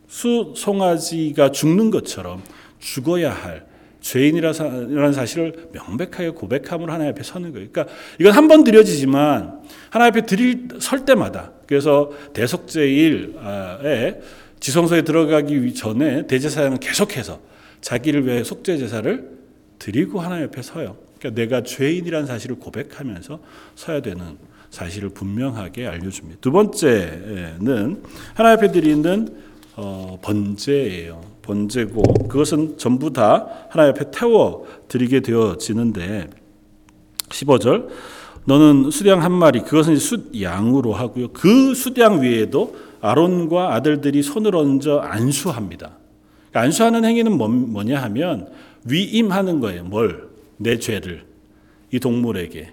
수송아지가 0.08 1.52
죽는 1.52 1.90
것처럼 1.90 2.42
죽어야 2.78 3.32
할 3.32 3.66
죄인이라는 4.00 5.12
사실을 5.12 5.70
명백하게 5.72 6.30
고백함으로 6.30 6.92
하나님 6.92 7.12
앞에 7.12 7.22
서는 7.22 7.52
거예요. 7.52 7.68
그러니까 7.70 7.94
이건 8.20 8.32
한 8.32 8.48
번 8.48 8.62
드려지지만 8.64 9.62
하나님 9.90 10.12
앞에 10.12 10.26
드릴 10.26 10.68
설 10.78 11.04
때마다 11.04 11.52
그래서 11.66 12.10
대속제일에 12.32 14.20
지성소에 14.64 15.02
들어가기 15.02 15.74
전에 15.74 16.26
대제사장은 16.26 16.80
계속해서 16.80 17.38
자기를 17.82 18.26
위해 18.26 18.42
속죄 18.42 18.78
제사를 18.78 19.30
드리고 19.78 20.20
하나님 20.20 20.44
옆에 20.44 20.62
서요. 20.62 20.96
그러니까 21.18 21.38
내가 21.38 21.62
죄인이라는 21.62 22.26
사실을 22.26 22.56
고백하면서 22.56 23.40
서야 23.74 24.00
되는 24.00 24.38
사실을 24.70 25.10
분명하게 25.10 25.86
알려줍니다. 25.86 26.38
두 26.40 26.50
번째는 26.50 28.02
하나님 28.32 28.58
앞에 28.58 28.72
드리는 28.72 29.36
어, 29.76 30.18
번제예요. 30.22 31.20
번제고 31.42 32.26
그것은 32.28 32.78
전부 32.78 33.12
다 33.12 33.66
하나님 33.68 33.90
앞에 33.92 34.12
태워 34.12 34.66
드리게 34.88 35.20
되어지는데 35.20 36.30
15절 37.28 37.88
너는 38.46 38.90
수양 38.90 39.22
한 39.22 39.30
마리 39.32 39.60
그것은 39.60 39.98
숫양으로 39.98 40.94
하고요. 40.94 41.28
그 41.34 41.74
숫양 41.74 42.22
위에도 42.22 42.74
아론과 43.04 43.74
아들들이 43.74 44.22
손을 44.22 44.56
얹어 44.56 45.00
안수합니다. 45.00 45.90
그러니까 46.48 46.60
안수하는 46.60 47.04
행위는 47.04 47.36
뭐, 47.36 47.48
뭐냐 47.48 48.00
하면 48.04 48.48
위임하는 48.86 49.60
거예요. 49.60 49.84
뭘? 49.84 50.28
내 50.56 50.78
죄를 50.78 51.24
이 51.90 52.00
동물에게 52.00 52.70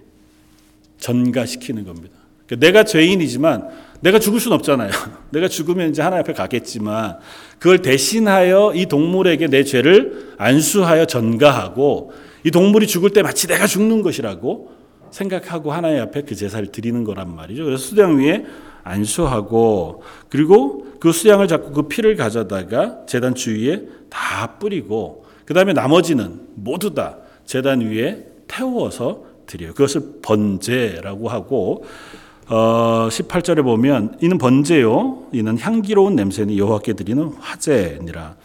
전가시키는 0.96 1.84
겁니다. 1.84 2.14
그러니까 2.46 2.66
내가 2.66 2.84
죄인이지만 2.84 3.68
내가 4.00 4.18
죽을 4.18 4.40
수는 4.40 4.54
없잖아요. 4.56 4.90
내가 5.30 5.48
죽으면 5.48 5.90
이제 5.90 6.00
하나님 6.00 6.22
앞에 6.22 6.32
가겠지만 6.32 7.18
그걸 7.58 7.82
대신하여 7.82 8.72
이 8.74 8.86
동물에게 8.86 9.48
내 9.48 9.64
죄를 9.64 10.34
안수하여 10.38 11.04
전가하고 11.04 12.12
이 12.44 12.50
동물이 12.50 12.86
죽을 12.86 13.10
때 13.10 13.22
마치 13.22 13.46
내가 13.46 13.66
죽는 13.66 14.00
것이라고 14.00 14.72
생각하고 15.10 15.72
하나님 15.72 16.00
앞에 16.00 16.22
그 16.22 16.34
제사를 16.34 16.66
드리는 16.68 17.04
거란 17.04 17.34
말이죠. 17.34 17.64
그래서 17.64 17.82
수장 17.82 18.18
위에 18.18 18.46
안수하고 18.84 20.02
그리고 20.28 20.86
그 21.00 21.12
수양을 21.12 21.48
잡고 21.48 21.72
그 21.72 21.82
피를 21.82 22.16
가져다가 22.16 23.06
재단 23.06 23.34
주위에 23.34 23.82
다 24.08 24.58
뿌리고 24.58 25.24
그 25.44 25.54
다음에 25.54 25.72
나머지는 25.72 26.40
모두 26.54 26.94
다 26.94 27.16
재단 27.44 27.80
위에 27.80 28.26
태워서 28.46 29.24
드려요. 29.46 29.72
그것을 29.72 30.20
번제라고 30.22 31.28
하고 31.28 31.84
어, 32.48 33.08
18절에 33.08 33.62
보면 33.62 34.18
이는 34.20 34.38
번제요. 34.38 35.28
이는 35.32 35.58
향기로운 35.58 36.16
냄새는 36.16 36.56
여호와께 36.56 36.94
드리는 36.94 37.24
화제니라. 37.38 38.36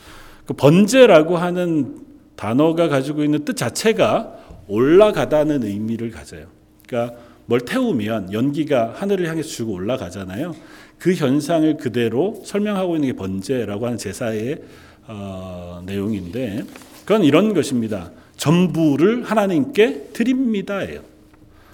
그 0.46 0.54
번제라고 0.54 1.38
하는 1.38 2.00
단어가 2.36 2.88
가지고 2.88 3.24
있는 3.24 3.44
뜻 3.44 3.58
자체가 3.58 4.34
올라가다는 4.68 5.64
의미를 5.64 6.12
가져요. 6.12 6.46
그러니까 6.88 7.18
뭘 7.48 7.62
태우면 7.62 8.34
연기가 8.34 8.94
하늘을 8.96 9.28
향해 9.28 9.42
주고 9.42 9.74
올라가잖아요. 9.74 10.54
그 11.00 11.14
현상을 11.14 11.78
그대로 11.78 12.42
설명하고 12.46 12.96
있는 12.96 13.10
게 13.10 13.16
번제라고 13.16 13.86
하는 13.86 13.98
제사의 13.98 14.62
어, 15.08 15.82
내용인데 15.86 16.66
그건 17.06 17.24
이런 17.24 17.54
것입니다. 17.54 18.12
전부를 18.36 19.24
하나님께 19.24 20.10
드립니다예요. 20.12 21.02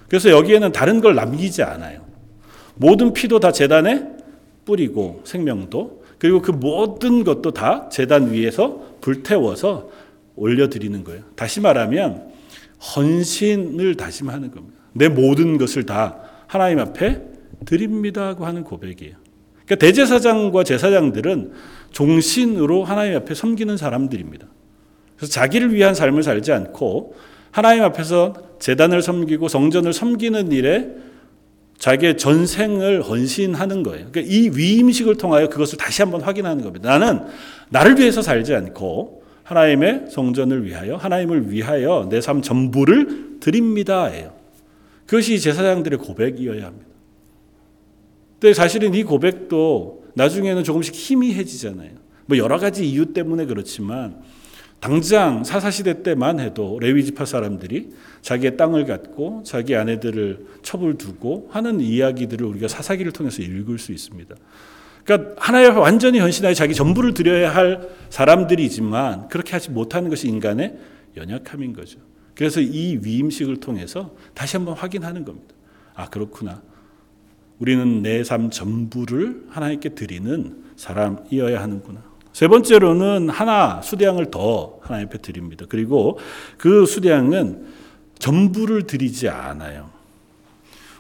그래서 0.08 0.30
여기에는 0.30 0.72
다른 0.72 1.02
걸 1.02 1.16
남기지 1.16 1.64
않아요. 1.64 2.02
모든 2.76 3.14
피도 3.14 3.40
다 3.40 3.52
재단에 3.52 4.08
뿌리고 4.66 5.22
생명도 5.26 6.04
그리고 6.20 6.42
그 6.42 6.52
모든 6.52 7.24
것도 7.24 7.52
다 7.52 7.90
재단 7.90 8.32
위에서 8.32 8.98
불태워서 9.02 9.90
올려드리는 10.36 11.04
거예요. 11.04 11.24
다시 11.36 11.62
말하면 11.62 12.32
헌신을 12.96 13.96
다짐하는 13.96 14.52
겁니다. 14.52 14.83
내 14.94 15.10
모든 15.10 15.58
것을 15.58 15.86
다 15.86 16.20
하나님 16.48 16.80
앞에 16.80 17.22
드립니다고 17.66 18.46
하는 18.46 18.64
고백이에요. 18.64 19.16
그러니까 19.66 19.76
대제사장과 19.76 20.64
제사장들은 20.64 21.52
종신으로 21.92 22.84
하나님 22.84 23.16
앞에 23.18 23.34
섬기는 23.34 23.78
사람들입니다. 23.78 24.48
그래서 25.16 25.32
자기를 25.32 25.74
위한 25.74 25.96
삶을 25.96 26.24
살지 26.24 26.52
않고 26.52 27.16
하나님 27.52 27.84
앞에서 27.84 28.34
재단을 28.60 29.02
섬기고 29.02 29.48
성전을 29.48 29.94
섬기는 29.94 30.52
일에 30.52 30.90
자기의 31.78 32.18
전생을 32.18 33.02
헌신하는 33.02 33.84
거예요. 33.84 34.08
그러니까 34.12 34.34
이 34.34 34.50
위임식을 34.54 35.18
통하여 35.18 35.50
그것을 35.50 35.78
다시 35.78 36.02
한번 36.02 36.22
확인하는 36.22 36.64
겁니다. 36.64 36.98
나는 36.98 37.22
나를 37.70 37.98
위해서 38.00 38.22
살지 38.22 38.56
않고 38.56 39.24
하나님의 39.44 40.06
성전을 40.10 40.66
위하여 40.66 40.96
하나님을 40.96 41.52
위하여 41.52 42.08
내 42.10 42.20
삶 42.22 42.42
전부를 42.42 43.40
드립니다예요. 43.40 44.43
그것이 45.06 45.40
제사장들의 45.40 46.00
고백이어야 46.00 46.66
합니다. 46.66 46.90
근데 48.40 48.54
사실은 48.54 48.94
이 48.94 49.04
고백도 49.04 50.06
나중에는 50.16 50.64
조금씩 50.64 50.94
희미해지잖아요. 50.96 51.92
뭐 52.26 52.38
여러 52.38 52.58
가지 52.58 52.88
이유 52.88 53.14
때문에 53.14 53.46
그렇지만 53.46 54.22
당장 54.80 55.46
사사시대 55.46 56.04
때만 56.04 56.42
해도 56.42 56.78
레위 56.82 57.06
지파 57.06 57.26
사람들이 57.26 57.92
자기의 58.22 58.58
땅을 58.58 58.86
갖고 58.86 59.42
자기 59.46 59.76
아내들을 59.78 60.46
첩을 60.62 60.98
두고 60.98 61.48
하는 61.52 61.80
이야기들을 61.80 62.46
우리가 62.46 62.68
사사기를 62.68 63.14
통해서 63.14 63.42
읽을 63.42 63.80
수 63.80 63.94
있습니다. 63.94 64.36
그러니까 65.06 65.36
앞에 65.38 65.68
완전히 65.68 66.20
헌신하여 66.20 66.54
자기 66.54 66.74
전부를 66.74 67.14
드려야 67.14 67.56
할 67.56 67.90
사람들이지만 68.10 69.30
그렇게 69.30 69.54
하지 69.54 69.72
못하는 69.72 70.10
것이 70.10 70.28
인간의 70.28 70.78
연약함인 71.16 71.74
거죠. 71.74 72.00
그래서 72.36 72.60
이 72.62 73.00
위임식을 73.04 73.58
통해서 73.58 74.16
다시 74.34 74.58
한번 74.58 74.76
확인하는 74.76 75.24
겁니다. 75.26 75.54
아 75.94 76.10
그렇구나. 76.10 76.62
우리는 77.60 78.02
내 78.02 78.24
삶 78.24 78.50
전부를 78.50 79.46
하나님께 79.50 79.90
드리는 79.90 80.64
사람이어야 80.76 81.62
하는구나. 81.62 82.02
세 82.34 82.48
번째로는 82.48 83.30
하나 83.30 83.82
수량을 83.82 84.32
더 84.32 84.80
하나님 84.82 85.08
앞에 85.08 85.20
드립니다. 85.20 85.66
그리고 85.70 86.18
그 86.58 86.86
수량은 86.86 87.68
전부를 88.18 88.88
드리지 88.88 89.30
않아요. 89.30 89.92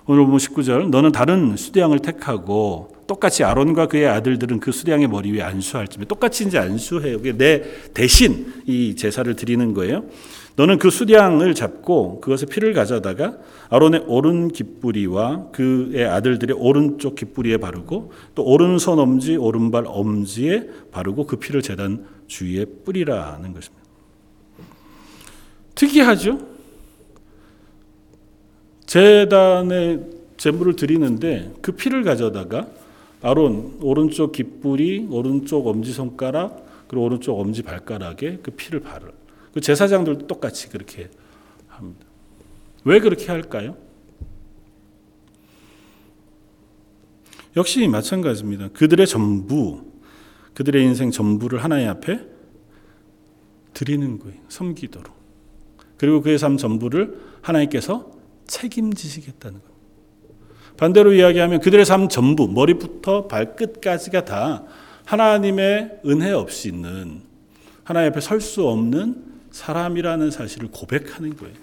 오늘 0.05 0.25
보면 0.25 0.37
19절 0.37 0.89
너는 0.89 1.13
다른 1.13 1.55
수량을 1.55 1.99
택하고 1.99 2.93
똑같이 3.07 3.43
아론과 3.43 3.87
그의 3.87 4.07
아들들은 4.07 4.59
그 4.59 4.71
수량의 4.71 5.07
머리 5.07 5.31
위에 5.31 5.41
안수할지며 5.41 6.05
똑같이 6.05 6.45
이제 6.45 6.57
안수해요. 6.57 7.21
내 7.37 7.63
대신 7.93 8.53
이 8.65 8.95
제사를 8.95 9.33
드리는 9.35 9.73
거예요. 9.73 10.05
너는 10.55 10.77
그 10.77 10.89
수량을 10.89 11.55
잡고 11.55 12.21
그것의 12.21 12.47
피를 12.49 12.73
가져다가 12.73 13.37
아론의 13.69 14.03
오른 14.07 14.49
깃뿌리와 14.49 15.51
그의 15.51 16.05
아들들의 16.05 16.55
오른쪽 16.59 17.15
깃뿌리에 17.15 17.57
바르고 17.57 18.11
또 18.35 18.43
오른손 18.43 18.99
엄지 18.99 19.35
오른발 19.35 19.85
엄지에 19.87 20.67
바르고 20.91 21.25
그 21.25 21.37
피를 21.37 21.61
제단 21.61 22.05
주위에 22.27 22.65
뿌리라는 22.85 23.53
것입니다. 23.53 23.83
특이하죠? 25.75 26.52
제단에 28.85 29.99
제물을 30.37 30.75
드리는데 30.75 31.53
그 31.61 31.73
피를 31.73 32.03
가져다가 32.03 32.67
아론 33.21 33.77
오른쪽 33.81 34.33
깃뿌리, 34.33 35.07
오른쪽 35.09 35.67
엄지 35.67 35.93
손가락, 35.93 36.65
그리고 36.87 37.05
오른쪽 37.05 37.39
엄지 37.39 37.63
발가락에 37.63 38.39
그 38.43 38.51
피를 38.51 38.81
바르. 38.81 39.07
그 39.53 39.61
제사장들도 39.61 40.27
똑같이 40.27 40.69
그렇게 40.69 41.09
합니다. 41.67 42.05
왜 42.83 42.99
그렇게 42.99 43.27
할까요? 43.27 43.77
역시 47.55 47.87
마찬가지입니다. 47.87 48.69
그들의 48.69 49.07
전부, 49.07 49.83
그들의 50.53 50.83
인생 50.83 51.11
전부를 51.11 51.63
하나님 51.63 51.87
앞에 51.89 52.19
드리는 53.73 54.19
거예요. 54.19 54.37
섬기도록. 54.49 55.13
그리고 55.97 56.21
그의 56.21 56.37
삶 56.37 56.57
전부를 56.57 57.19
하나님께서 57.41 58.11
책임지시겠다는 58.47 59.59
겁니다. 59.59 59.73
반대로 60.77 61.13
이야기하면 61.13 61.59
그들의 61.59 61.85
삶 61.85 62.09
전부, 62.09 62.47
머리부터 62.47 63.27
발끝까지가 63.27 64.25
다 64.25 64.63
하나님의 65.05 65.99
은혜 66.05 66.31
없이는 66.31 67.21
하나님 67.83 68.11
앞에 68.11 68.21
설 68.21 68.41
수 68.41 68.67
없는 68.67 69.33
사람이라는 69.51 70.31
사실을 70.31 70.69
고백하는 70.71 71.35
거예요. 71.37 71.55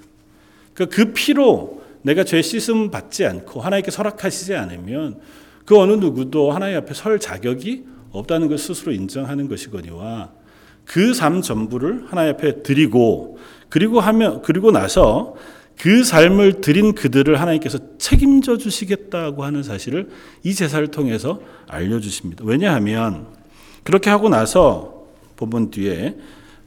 그러니까 0.75 0.97
그 0.97 1.13
피로 1.13 1.83
내가 2.03 2.25
죄 2.25 2.41
씻음 2.41 2.91
받지 2.91 3.27
않고 3.27 3.61
하나님께 3.61 3.91
설악하시지 3.91 4.55
않으면 4.55 5.21
그 5.65 5.77
어느 5.79 5.93
누구도 5.93 6.53
하나님 6.53 6.77
앞에 6.79 6.95
설 6.95 7.19
자격이 7.19 7.85
없다는 8.13 8.49
걸 8.49 8.59
스스로 8.59 8.93
인정하는 8.93 9.49
것이거니와 9.49 10.31
그 10.85 11.13
삶 11.13 11.43
전부를 11.43 12.07
하나님 12.09 12.35
앞에 12.35 12.63
드리고 12.63 13.39
그리고 13.69 14.01
하면 14.01 14.43
그리고 14.43 14.71
나서 14.71 15.35
그 15.81 16.05
삶을 16.05 16.61
드린 16.61 16.95
그들을 16.95 17.41
하나님께서 17.41 17.79
책임져 17.97 18.59
주시겠다고 18.59 19.45
하는 19.45 19.63
사실을 19.63 20.11
이 20.43 20.55
제사를 20.55 20.87
통해서 20.89 21.41
알려 21.67 22.01
주십니다. 22.01 22.45
왜냐하면 22.47 23.27
그렇게 23.83 24.11
하고 24.11 24.29
나서 24.29 25.07
본문 25.37 25.71
뒤에 25.71 26.17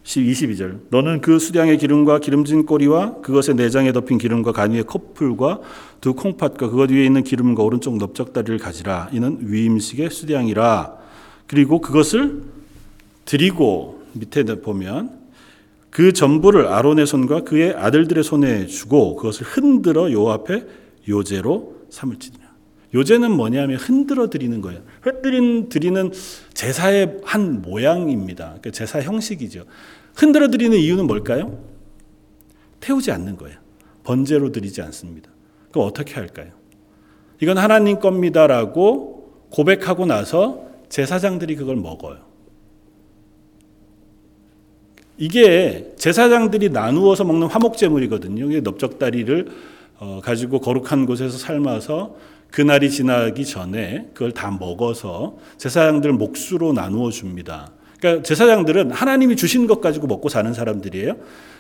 22절 0.04 0.80
너는 0.90 1.22
그 1.22 1.38
수량의 1.38 1.78
기름과 1.78 2.20
기름진 2.20 2.66
꼬리와 2.66 3.22
그것의 3.22 3.56
내장에 3.56 3.92
덮인 3.92 4.18
기름과 4.18 4.52
간 4.52 4.72
위의 4.72 4.84
커플과 4.84 5.60
두 6.02 6.16
콩팥과 6.16 6.70
그것 6.70 6.90
위에 6.90 7.06
있는 7.06 7.24
기름과 7.24 7.62
오른쪽 7.62 7.98
넓적다리를 7.98 8.58
가지라 8.58 9.10
이는 9.14 9.38
위임식의 9.42 10.10
수량이라 10.10 10.98
그리고 11.46 11.82
그것을 11.82 12.42
드리고 13.26 14.04
밑에 14.14 14.44
보면 14.44 15.23
그 15.94 16.12
전부를 16.12 16.66
아론의 16.66 17.06
손과 17.06 17.42
그의 17.42 17.76
아들들의 17.76 18.24
손에 18.24 18.66
주고 18.66 19.16
그것을 19.16 19.46
흔들어 19.46 20.12
요 20.12 20.28
앞에 20.30 20.66
요제로 21.08 21.86
삼을지니라. 21.92 22.44
요제는 22.96 23.32
뭐냐면 23.32 23.78
흔들어 23.78 24.28
드리는 24.28 24.60
거예요. 24.60 24.82
흔들린 25.02 25.70
드리는 25.70 26.12
제사의 26.56 27.20
한 27.24 27.62
모양입니다. 27.62 28.56
그 28.64 28.72
제사 28.72 29.02
형식이죠. 29.02 29.66
흔들어 30.16 30.50
드리는 30.50 30.76
이유는 30.76 31.06
뭘까요? 31.06 31.64
태우지 32.80 33.12
않는 33.12 33.38
거예요. 33.38 33.60
번제로 34.04 34.52
드리지 34.52 34.82
않습니다. 34.82 35.30
그럼 35.72 35.88
어떻게 35.88 36.16
할까요? 36.16 36.54
이건 37.40 37.60
하나님 37.60 38.00
겁니다라고 38.00 39.46
고백하고 39.52 40.08
나서 40.08 40.66
제사장들이 40.90 41.56
그걸 41.56 41.76
먹어요. 41.76 42.33
이게 45.18 45.94
제사장들이 45.98 46.70
나누어서 46.70 47.24
먹는 47.24 47.48
화목제물이거든요. 47.48 48.62
넓적다리를 48.62 49.48
어, 50.00 50.22
가지고 50.24 50.60
거룩한 50.60 51.06
곳에서 51.06 51.38
삶아서 51.38 52.16
그날이 52.52 52.90
지나기 52.90 53.46
전에 53.46 54.10
그걸 54.14 54.32
다 54.32 54.52
먹어서 54.52 55.38
제사장들 55.58 56.14
몫으로 56.14 56.74
나누어 56.74 57.10
줍니다. 57.10 57.72
그러니까 58.00 58.24
제사장들은 58.24 58.92
하나님이 58.92 59.36
주신 59.36 59.66
것 59.66 59.82
가지고 59.82 60.08
먹고 60.08 60.30
사는 60.30 60.52
사람들이에요. 60.54 61.16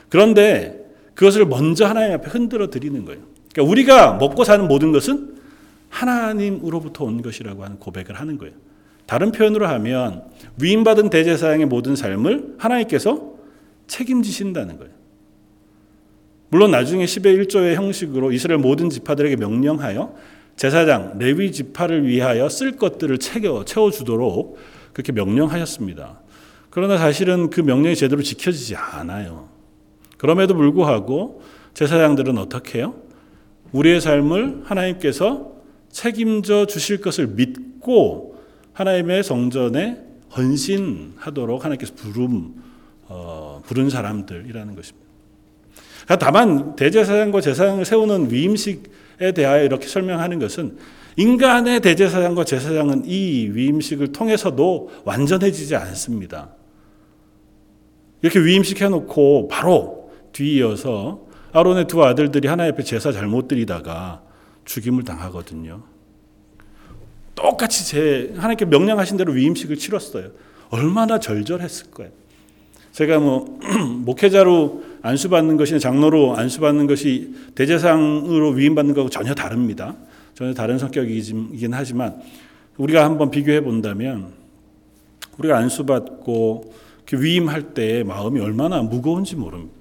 그런데 0.09 0.83
그것을 1.15 1.45
먼저 1.45 1.85
하나님 1.85 2.13
앞에 2.15 2.29
흔들어 2.29 2.69
드리는 2.69 3.05
거예요. 3.05 3.21
그러니까 3.53 3.71
우리가 3.71 4.13
먹고 4.15 4.43
사는 4.43 4.67
모든 4.67 4.91
것은 4.91 5.37
하나님으로부터 5.89 7.05
온 7.05 7.21
것이라고 7.21 7.63
하는 7.63 7.77
고백을 7.77 8.19
하는 8.19 8.37
거예요. 8.37 8.53
다른 9.05 9.31
표현으로 9.31 9.67
하면 9.67 10.23
위임받은 10.59 11.09
대제사장의 11.09 11.67
모든 11.67 11.95
삶을 11.95 12.55
하나님께서 12.57 13.32
책임지신다는 13.87 14.77
거예요. 14.77 14.93
물론 16.49 16.71
나중에 16.71 17.05
10의 17.05 17.47
1조의 17.47 17.75
형식으로 17.75 18.31
이스라엘 18.31 18.59
모든 18.59 18.89
지파들에게 18.89 19.37
명령하여 19.37 20.15
제사장 20.55 21.17
레위 21.17 21.51
지파를 21.51 22.07
위하여 22.07 22.47
쓸 22.47 22.73
것들을 22.73 23.17
채워 23.17 23.65
채워 23.65 23.89
주도록 23.89 24.57
그렇게 24.93 25.11
명령하셨습니다. 25.11 26.21
그러나 26.69 26.97
사실은 26.97 27.49
그 27.49 27.61
명령이 27.61 27.95
제대로 27.95 28.21
지켜지지 28.21 28.75
않아요. 28.75 29.49
그럼에도 30.17 30.55
불구하고 30.55 31.41
제사장들은 31.73 32.37
어떻게 32.37 32.79
해요? 32.79 32.95
우리의 33.71 33.99
삶을 33.99 34.61
하나님께서 34.65 35.53
책임져 35.89 36.65
주실 36.65 37.01
것을 37.01 37.27
믿고 37.27 38.37
하나님의 38.73 39.23
성전에 39.23 40.03
헌신하도록 40.35 41.63
하나님께서 41.63 41.93
부름 41.95 42.55
어, 43.13 43.61
부른 43.65 43.91
사람들이라는 43.91 44.75
것입니다. 44.75 45.07
다만 46.19 46.75
대제사장과 46.75 47.41
제사장을 47.41 47.85
세우는 47.85 48.31
위임식 48.31 48.91
대하여 49.35 49.63
이렇게 49.63 49.87
설명하는 49.87 50.39
것은 50.39 50.77
인간의 51.15 51.81
대제사장과 51.81 52.43
제사장은 52.43 53.03
이 53.05 53.51
위임식을 53.53 54.11
통해서도 54.11 54.89
완전해지지 55.05 55.75
않습니다. 55.75 56.49
이렇게 58.23 58.39
위임식 58.39 58.81
해놓고 58.81 59.47
바로 59.47 60.11
뒤이어서 60.31 61.27
아론의 61.51 61.85
두 61.85 62.03
아들들이 62.03 62.47
하나님 62.47 62.73
앞에 62.73 62.83
제사 62.83 63.11
잘못 63.11 63.47
드리다가 63.47 64.23
죽임을 64.65 65.03
당하거든요. 65.03 65.83
똑같이 67.35 67.87
제 67.87 68.33
하나님께 68.35 68.65
명령하신 68.65 69.17
대로 69.17 69.33
위임식을 69.33 69.77
치렀어요. 69.77 70.31
얼마나 70.69 71.19
절절했을 71.19 71.91
거예요. 71.91 72.22
제가 72.93 73.19
뭐 73.19 73.59
목회자로 74.05 74.83
안수받는 75.01 75.57
것이 75.57 75.79
장로로 75.79 76.37
안수받는 76.37 76.87
것이 76.87 77.33
대제상으로 77.55 78.51
위임받는 78.51 78.93
것하고 78.93 79.09
전혀 79.09 79.33
다릅니다. 79.33 79.95
전혀 80.33 80.53
다른 80.53 80.77
성격이긴 80.77 81.73
하지만 81.73 82.21
우리가 82.77 83.03
한번 83.03 83.29
비교해 83.29 83.61
본다면 83.61 84.33
우리가 85.37 85.57
안수받고 85.57 86.73
위임할 87.11 87.73
때 87.73 88.03
마음이 88.03 88.39
얼마나 88.39 88.81
무거운지 88.81 89.35
모릅니다. 89.35 89.73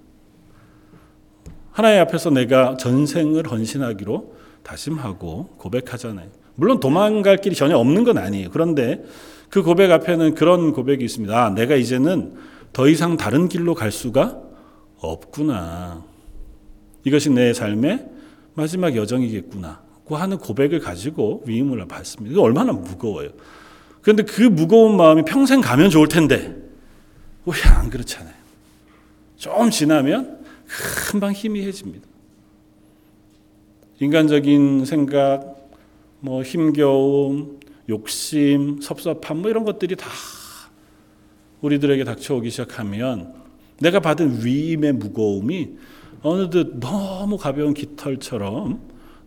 하나님 1.71 2.01
앞에서 2.03 2.31
내가 2.31 2.77
전생을 2.77 3.51
헌신하기로 3.51 4.35
다짐하고 4.63 5.55
고백하잖아요. 5.57 6.29
물론 6.55 6.81
도망갈 6.81 7.39
길이 7.39 7.55
전혀 7.55 7.77
없는 7.77 8.05
건 8.05 8.19
아니에요. 8.19 8.51
그런데 8.53 9.03
그 9.49 9.63
고백 9.63 9.91
앞에는 9.91 10.35
그런 10.35 10.73
고백이 10.73 11.05
있습니다. 11.05 11.45
아, 11.45 11.51
내가 11.51 11.77
이제는 11.77 12.33
더 12.73 12.89
이상 12.89 13.17
다른 13.17 13.49
길로 13.49 13.75
갈 13.75 13.93
수가 13.93 14.41
없구나. 14.99 16.05
이것이 17.05 17.31
내 17.31 17.53
삶의 17.53 18.09
마지막 18.55 18.95
여정이겠구나. 18.97 19.83
고 20.05 20.17
하는 20.17 20.39
고백을 20.39 20.81
가지고 20.81 21.43
위임을 21.47 21.87
받습니다. 21.87 22.33
이거 22.33 22.43
얼마나 22.43 22.73
무거워요. 22.73 23.31
그런데 24.01 24.25
그 24.25 24.43
무거운 24.43 24.97
마음이 24.97 25.23
평생 25.25 25.61
가면 25.61 25.91
좋을 25.91 26.09
텐데, 26.09 26.57
왜 27.45 27.55
안 27.65 27.89
그렇잖아요. 27.89 28.35
좀 29.37 29.71
지나면 29.71 30.45
금방 31.11 31.33
희미해집니다. 31.33 32.07
인간적인 34.01 34.85
생각, 34.85 35.69
뭐 36.21 36.43
힘겨움, 36.43 37.61
욕심, 37.89 38.81
섭섭함 38.81 39.39
뭐 39.39 39.51
이런 39.51 39.65
것들이 39.65 39.97
다 39.97 40.09
우리들에게 41.63 42.05
닥쳐오기 42.05 42.51
시작하면 42.51 43.35
내가 43.81 44.01
받은 44.01 44.45
위임의 44.45 44.93
무거움이 44.93 45.71
어느덧 46.23 46.79
너무 46.79 47.37
가벼운 47.39 47.75
깃털처럼 47.75 48.81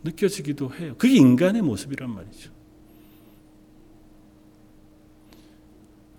느껴지기도 0.04 0.72
해요. 0.76 0.94
그게 0.98 1.16
인간의 1.16 1.62
모습이란 1.62 2.14
말이죠. 2.14 2.52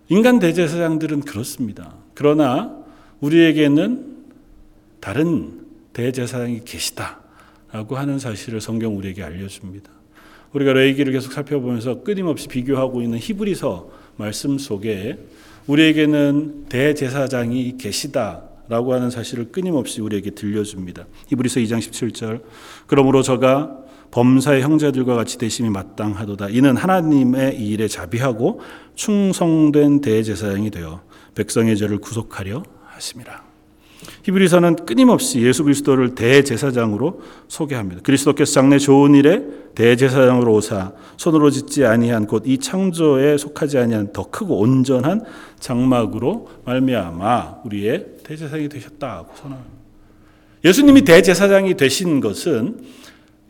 인간 0.08 0.38
대제사장들은 0.38 1.20
그렇습니다. 1.20 1.96
그러나 2.14 2.76
우리에게는 3.20 4.16
다른 5.00 5.66
대제사장이 5.92 6.64
계시다라고 6.64 7.96
하는 7.96 8.18
사실을 8.18 8.60
성경 8.60 8.96
우리에게 8.96 9.22
알려줍니다. 9.22 9.90
우리가 10.52 10.72
레이기를 10.72 11.12
계속 11.12 11.32
살펴보면서 11.32 12.02
끊임없이 12.02 12.48
비교하고 12.48 13.02
있는 13.02 13.18
히브리서 13.18 13.90
말씀 14.16 14.58
속에 14.58 15.18
우리에게는 15.66 16.66
대제사장이 16.68 17.76
계시다라고 17.78 18.94
하는 18.94 19.10
사실을 19.10 19.50
끊임없이 19.50 20.00
우리에게 20.00 20.30
들려줍니다. 20.30 21.06
히브리서 21.28 21.60
2장 21.60 21.78
17절. 21.78 22.42
그러므로 22.86 23.22
저가 23.22 23.78
범사의 24.10 24.62
형제들과 24.62 25.14
같이 25.14 25.38
대심이 25.38 25.68
마땅하도다. 25.70 26.50
이는 26.50 26.76
하나님의 26.76 27.60
일에 27.60 27.88
자비하고 27.88 28.60
충성된 28.94 30.00
대제사장이 30.00 30.70
되어 30.70 31.02
백성의 31.34 31.76
죄를 31.76 31.98
구속하려 31.98 32.62
하심이라. 32.84 33.45
히브리서는 34.22 34.76
끊임없이 34.86 35.40
예수 35.42 35.64
그리스도를 35.64 36.14
대제사장으로 36.14 37.20
소개합니다. 37.48 38.02
그리스도께서 38.02 38.52
장래 38.52 38.78
좋은 38.78 39.14
일에 39.14 39.42
대제사장으로 39.74 40.54
오사 40.54 40.92
손으로 41.16 41.50
짓지 41.50 41.84
아니한 41.84 42.26
곧 42.26 42.46
이 42.46 42.58
창조에 42.58 43.36
속하지 43.36 43.78
아니한 43.78 44.12
더 44.12 44.30
크고 44.30 44.58
온전한 44.58 45.22
장막으로 45.58 46.48
말미암아 46.64 47.62
우리의 47.64 48.06
대제사장이 48.22 48.68
되셨다고 48.68 49.34
선언합니다. 49.36 49.76
예수님이 50.64 51.02
대제사장이 51.02 51.76
되신 51.76 52.20
것은 52.20 52.78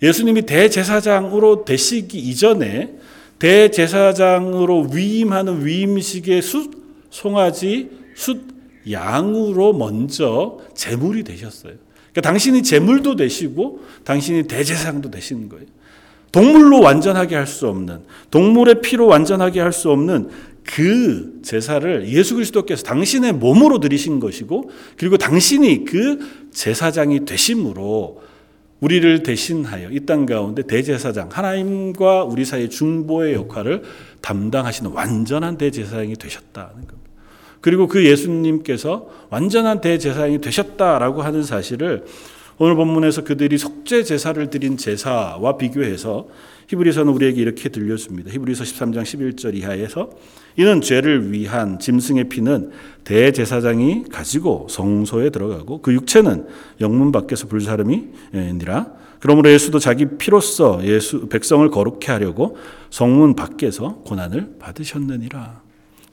예수님이 0.02 0.42
대제사장으로 0.42 1.64
되시기 1.64 2.18
이전에 2.18 2.94
대제사장으로 3.38 4.88
위임하는 4.92 5.64
위임식의 5.64 6.42
숫 6.42 6.70
송아지 7.10 7.90
숫 8.14 8.55
양으로 8.90 9.72
먼저 9.72 10.58
제물이 10.74 11.24
되셨어요. 11.24 11.74
그러니까 12.12 12.20
당신이 12.30 12.62
제물도 12.62 13.16
되시고 13.16 13.80
당신이 14.04 14.44
대제사장도 14.44 15.10
되시는 15.10 15.48
거예요. 15.48 15.66
동물로 16.32 16.80
완전하게 16.80 17.34
할 17.36 17.46
수 17.46 17.68
없는 17.68 18.00
동물의 18.30 18.80
피로 18.82 19.06
완전하게 19.06 19.60
할 19.60 19.72
수 19.72 19.90
없는 19.90 20.28
그 20.64 21.40
제사를 21.42 22.08
예수 22.08 22.34
그리스도께서 22.34 22.82
당신의 22.82 23.32
몸으로 23.34 23.78
드리신 23.80 24.18
것이고 24.20 24.70
그리고 24.96 25.16
당신이 25.16 25.84
그 25.84 26.18
제사장이 26.52 27.24
되심으로 27.24 28.20
우리를 28.80 29.22
대신하여 29.22 29.90
이 29.90 30.00
땅 30.04 30.26
가운데 30.26 30.62
대제사장 30.62 31.28
하나님과 31.32 32.24
우리 32.24 32.44
사이 32.44 32.68
중보의 32.68 33.34
역할을 33.34 33.82
담당하시는 34.20 34.90
완전한 34.90 35.56
대제사장이 35.56 36.16
되셨다는 36.16 36.74
겁니다. 36.86 37.05
그리고 37.60 37.86
그 37.88 38.04
예수님께서 38.04 39.08
완전한 39.30 39.80
대제사장이 39.80 40.40
되셨다라고 40.40 41.22
하는 41.22 41.42
사실을 41.42 42.04
오늘 42.58 42.74
본문에서 42.74 43.24
그들이 43.24 43.58
속죄 43.58 44.02
제사를 44.02 44.48
드린 44.48 44.76
제사와 44.76 45.58
비교해서 45.58 46.28
히브리서는 46.68 47.12
우리에게 47.12 47.40
이렇게 47.40 47.68
들려줍니다. 47.68 48.30
히브리서 48.32 48.64
13장 48.64 49.02
11절 49.02 49.54
이하에서 49.54 50.10
이는 50.56 50.80
죄를 50.80 51.32
위한 51.32 51.78
짐승의 51.78 52.28
피는 52.28 52.70
대제사장이 53.04 54.04
가지고 54.10 54.66
성소에 54.70 55.30
들어가고 55.30 55.82
그 55.82 55.92
육체는 55.92 56.46
영문 56.80 57.12
밖에서 57.12 57.46
불사름이 57.46 58.04
아니라 58.34 58.86
그러므로 59.20 59.50
예수도 59.50 59.78
자기 59.78 60.06
피로써 60.18 60.80
예수 60.84 61.28
백성을 61.28 61.68
거룩케 61.70 62.10
하려고 62.10 62.56
성문 62.90 63.36
밖에서 63.36 64.02
고난을 64.06 64.56
받으셨느니라. 64.58 65.62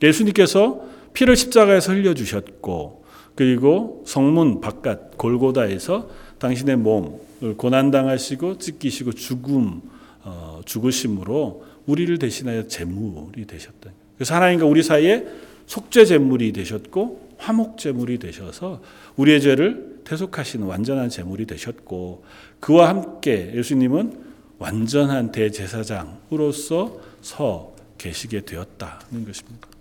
예수님께서 0.02 0.82
피를 1.14 1.36
십자가에서 1.36 1.94
흘려주셨고 1.94 3.04
그리고 3.36 4.04
성문 4.06 4.62
바깥 4.62 5.18
골고다에서 5.18 6.10
당신의 6.40 6.78
몸을 6.78 7.58
고난당하시고 7.58 8.58
찢기시고 8.58 9.14
죽음 9.14 9.82
어, 10.24 10.62
죽으심으로 10.66 11.66
우리를 11.86 12.18
대신하여 12.18 12.68
제물이 12.68 13.46
되셨다. 13.46 13.92
그래서 14.16 14.36
하나님과 14.36 14.66
우리 14.66 14.84
사이에 14.84 15.26
속죄 15.66 16.06
제물이 16.06 16.54
되셨고 16.54 17.34
화목 17.38 17.78
제물이 17.78 18.20
되셔서 18.20 18.82
우리의 19.18 19.42
죄를 19.42 20.02
대속하시는 20.06 20.66
완전한 20.66 21.10
제물이 21.10 21.46
되셨고 21.46 22.24
그와 22.60 22.90
함께 22.90 23.52
예수님은 23.56 24.34
완전한 24.60 25.32
대제사장으로서 25.32 27.00
서 27.22 27.76
계시게 27.98 28.42
되었다는 28.42 29.26
것입니다. 29.26 29.73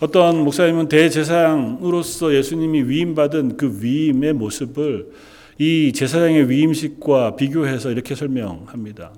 어떤 0.00 0.42
목사님은 0.42 0.88
대제사장으로서 0.88 2.34
예수님이 2.34 2.82
위임받은 2.82 3.56
그 3.56 3.78
위임의 3.82 4.32
모습을 4.32 5.10
이 5.58 5.92
제사장의 5.92 6.50
위임식과 6.50 7.36
비교해서 7.36 7.90
이렇게 7.90 8.14
설명합니다. 8.14 9.12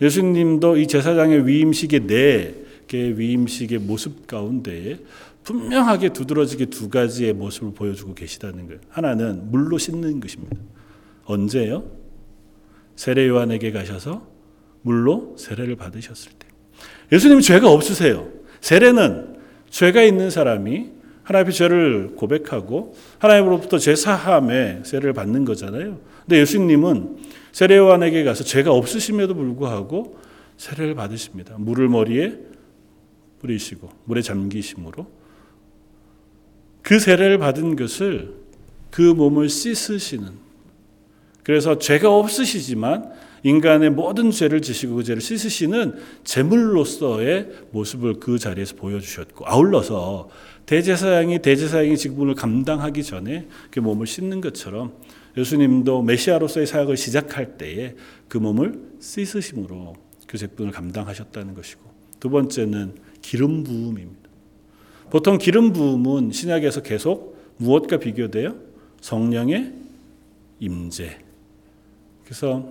예수님도 0.00 0.78
이 0.78 0.86
제사장의 0.86 1.46
위임식의 1.46 2.06
네 2.06 2.54
개의 2.86 3.18
위임식의 3.18 3.78
모습 3.80 4.26
가운데 4.26 4.98
분명하게 5.44 6.10
두드러지게 6.10 6.66
두 6.66 6.88
가지의 6.88 7.34
모습을 7.34 7.74
보여주고 7.74 8.14
계시다는 8.14 8.66
거예요. 8.66 8.80
하나는 8.88 9.50
물로 9.50 9.76
씻는 9.76 10.20
것입니다. 10.20 10.56
언제요? 11.24 11.84
세례 12.96 13.28
요한에게 13.28 13.72
가셔서 13.72 14.26
물로 14.82 15.34
세례를 15.38 15.76
받으셨을 15.76 16.32
때. 16.38 16.46
예수님 17.10 17.40
죄가 17.40 17.70
없으세요. 17.70 18.28
세례는 18.60 19.31
죄가 19.72 20.02
있는 20.02 20.28
사람이 20.28 20.90
하나님의 21.24 21.52
죄를 21.54 22.12
고백하고 22.14 22.94
하나님으로부터 23.18 23.78
죄 23.78 23.96
사함의 23.96 24.82
세례를 24.84 25.14
받는 25.14 25.46
거잖아요. 25.46 25.98
근데 26.20 26.40
예수님은 26.40 27.16
세례요한에게 27.52 28.22
가서 28.22 28.44
죄가 28.44 28.70
없으심에도 28.70 29.34
불구하고 29.34 30.18
세례를 30.58 30.94
받으십니다. 30.94 31.56
물을 31.58 31.88
머리에 31.88 32.38
뿌리시고 33.40 33.88
물에 34.04 34.20
잠기심으로 34.20 35.06
그 36.82 36.98
세례를 36.98 37.38
받은 37.38 37.76
것을 37.76 38.34
그 38.90 39.00
몸을 39.00 39.48
씻으시는 39.48 40.28
그래서 41.42 41.78
죄가 41.78 42.14
없으시지만 42.14 43.10
인간의 43.44 43.90
모든 43.90 44.30
죄를 44.30 44.62
지시고 44.62 44.96
그 44.96 45.04
죄를 45.04 45.20
씻으시는 45.20 45.94
제물로서의 46.24 47.48
모습을 47.72 48.20
그 48.20 48.38
자리에서 48.38 48.76
보여주셨고 48.76 49.46
아울러서 49.46 50.30
대제사장이 50.66 51.40
대제사장의 51.40 51.96
직분을 51.98 52.34
감당하기 52.34 53.02
전에 53.02 53.48
그 53.70 53.80
몸을 53.80 54.06
씻는 54.06 54.40
것처럼 54.40 54.92
예수님도 55.36 56.02
메시아로서의 56.02 56.66
사역을 56.66 56.96
시작할 56.96 57.56
때에 57.56 57.94
그 58.28 58.38
몸을 58.38 58.80
씻으심으로 59.00 59.94
그 60.26 60.38
직분을 60.38 60.72
감당하셨다는 60.72 61.54
것이고 61.54 61.80
두 62.20 62.30
번째는 62.30 62.94
기름 63.20 63.64
부음입니다. 63.64 64.22
보통 65.10 65.38
기름 65.38 65.72
부음은 65.72 66.32
신약에서 66.32 66.82
계속 66.82 67.36
무엇과 67.56 67.98
비교돼요? 67.98 68.56
성령의 69.00 69.72
임재. 70.60 71.18
그래서 72.24 72.66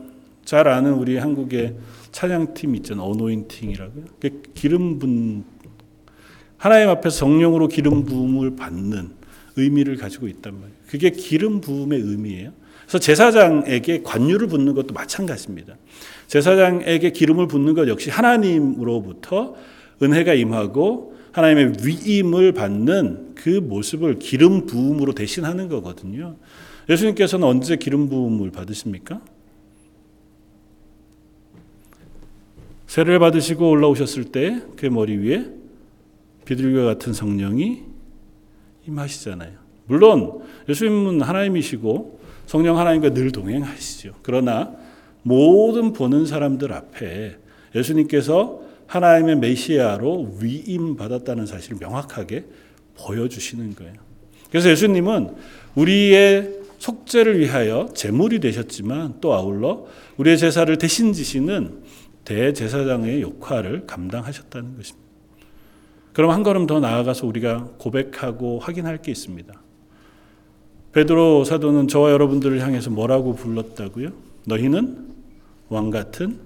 잘 0.45 0.67
아는 0.67 0.93
우리 0.93 1.17
한국의 1.17 1.75
찬양팀 2.11 2.75
있잖아요. 2.77 3.05
어노인팅이라고요. 3.05 4.05
기름 4.53 4.99
분 4.99 5.43
하나님 6.57 6.89
앞에서 6.89 7.17
성령으로 7.17 7.67
기름 7.67 8.05
부음을 8.05 8.55
받는 8.55 9.09
의미를 9.55 9.95
가지고 9.97 10.27
있단 10.27 10.53
말이에요. 10.53 10.75
그게 10.87 11.09
기름 11.09 11.61
부음의 11.61 11.99
의미예요. 11.99 12.51
그래서 12.83 12.99
제사장에게 12.99 14.03
관유를 14.03 14.47
붓는 14.47 14.75
것도 14.75 14.93
마찬가지입니다. 14.93 15.75
제사장에게 16.27 17.11
기름을 17.11 17.47
붓는 17.47 17.73
것 17.73 17.87
역시 17.87 18.09
하나님으로부터 18.09 19.55
은혜가 20.03 20.33
임하고 20.33 21.15
하나님의 21.31 21.73
위임을 21.83 22.51
받는 22.51 23.35
그 23.35 23.49
모습을 23.49 24.19
기름 24.19 24.65
부음으로 24.65 25.13
대신하는 25.13 25.69
거거든요. 25.69 26.35
예수님께서는 26.89 27.47
언제 27.47 27.77
기름 27.77 28.09
부음을 28.09 28.51
받으십니까? 28.51 29.21
세례를 32.91 33.19
받으시고 33.19 33.69
올라오셨을 33.69 34.25
때그 34.25 34.87
머리 34.87 35.15
위에 35.15 35.45
비둘기와 36.43 36.83
같은 36.83 37.13
성령이 37.13 37.83
임하시잖아요. 38.85 39.53
물론 39.85 40.41
예수님은 40.67 41.21
하나님이시고 41.21 42.19
성령 42.47 42.77
하나님과 42.77 43.13
늘 43.13 43.31
동행하시죠. 43.31 44.15
그러나 44.21 44.73
모든 45.23 45.93
보는 45.93 46.25
사람들 46.25 46.73
앞에 46.73 47.37
예수님께서 47.73 48.59
하나님의 48.87 49.37
메시아로 49.37 50.39
위임 50.41 50.97
받았다는 50.97 51.45
사실을 51.45 51.77
명확하게 51.79 52.43
보여주시는 52.97 53.73
거예요. 53.75 53.93
그래서 54.49 54.69
예수님은 54.69 55.33
우리의 55.75 56.59
속죄를 56.79 57.39
위하여 57.39 57.87
제물이 57.93 58.41
되셨지만 58.41 59.21
또 59.21 59.33
아울러 59.33 59.85
우리의 60.17 60.37
제사를 60.37 60.77
대신 60.77 61.13
지시는 61.13 61.80
대제사장의 62.31 63.21
역할을 63.21 63.85
감당하셨다는 63.85 64.77
것입니다. 64.77 65.09
그럼 66.13 66.31
한 66.31 66.43
걸음 66.43 66.65
더 66.65 66.79
나아가서 66.79 67.27
우리가 67.27 67.71
고백하고 67.77 68.59
확인할 68.59 69.01
게 69.01 69.11
있습니다. 69.11 69.53
베드로 70.93 71.43
사도는 71.43 71.87
저와 71.87 72.11
여러분들을 72.11 72.61
향해서 72.61 72.89
뭐라고 72.89 73.35
불렀다고요? 73.35 74.11
너희는 74.45 75.09
왕 75.69 75.89
같은 75.89 76.39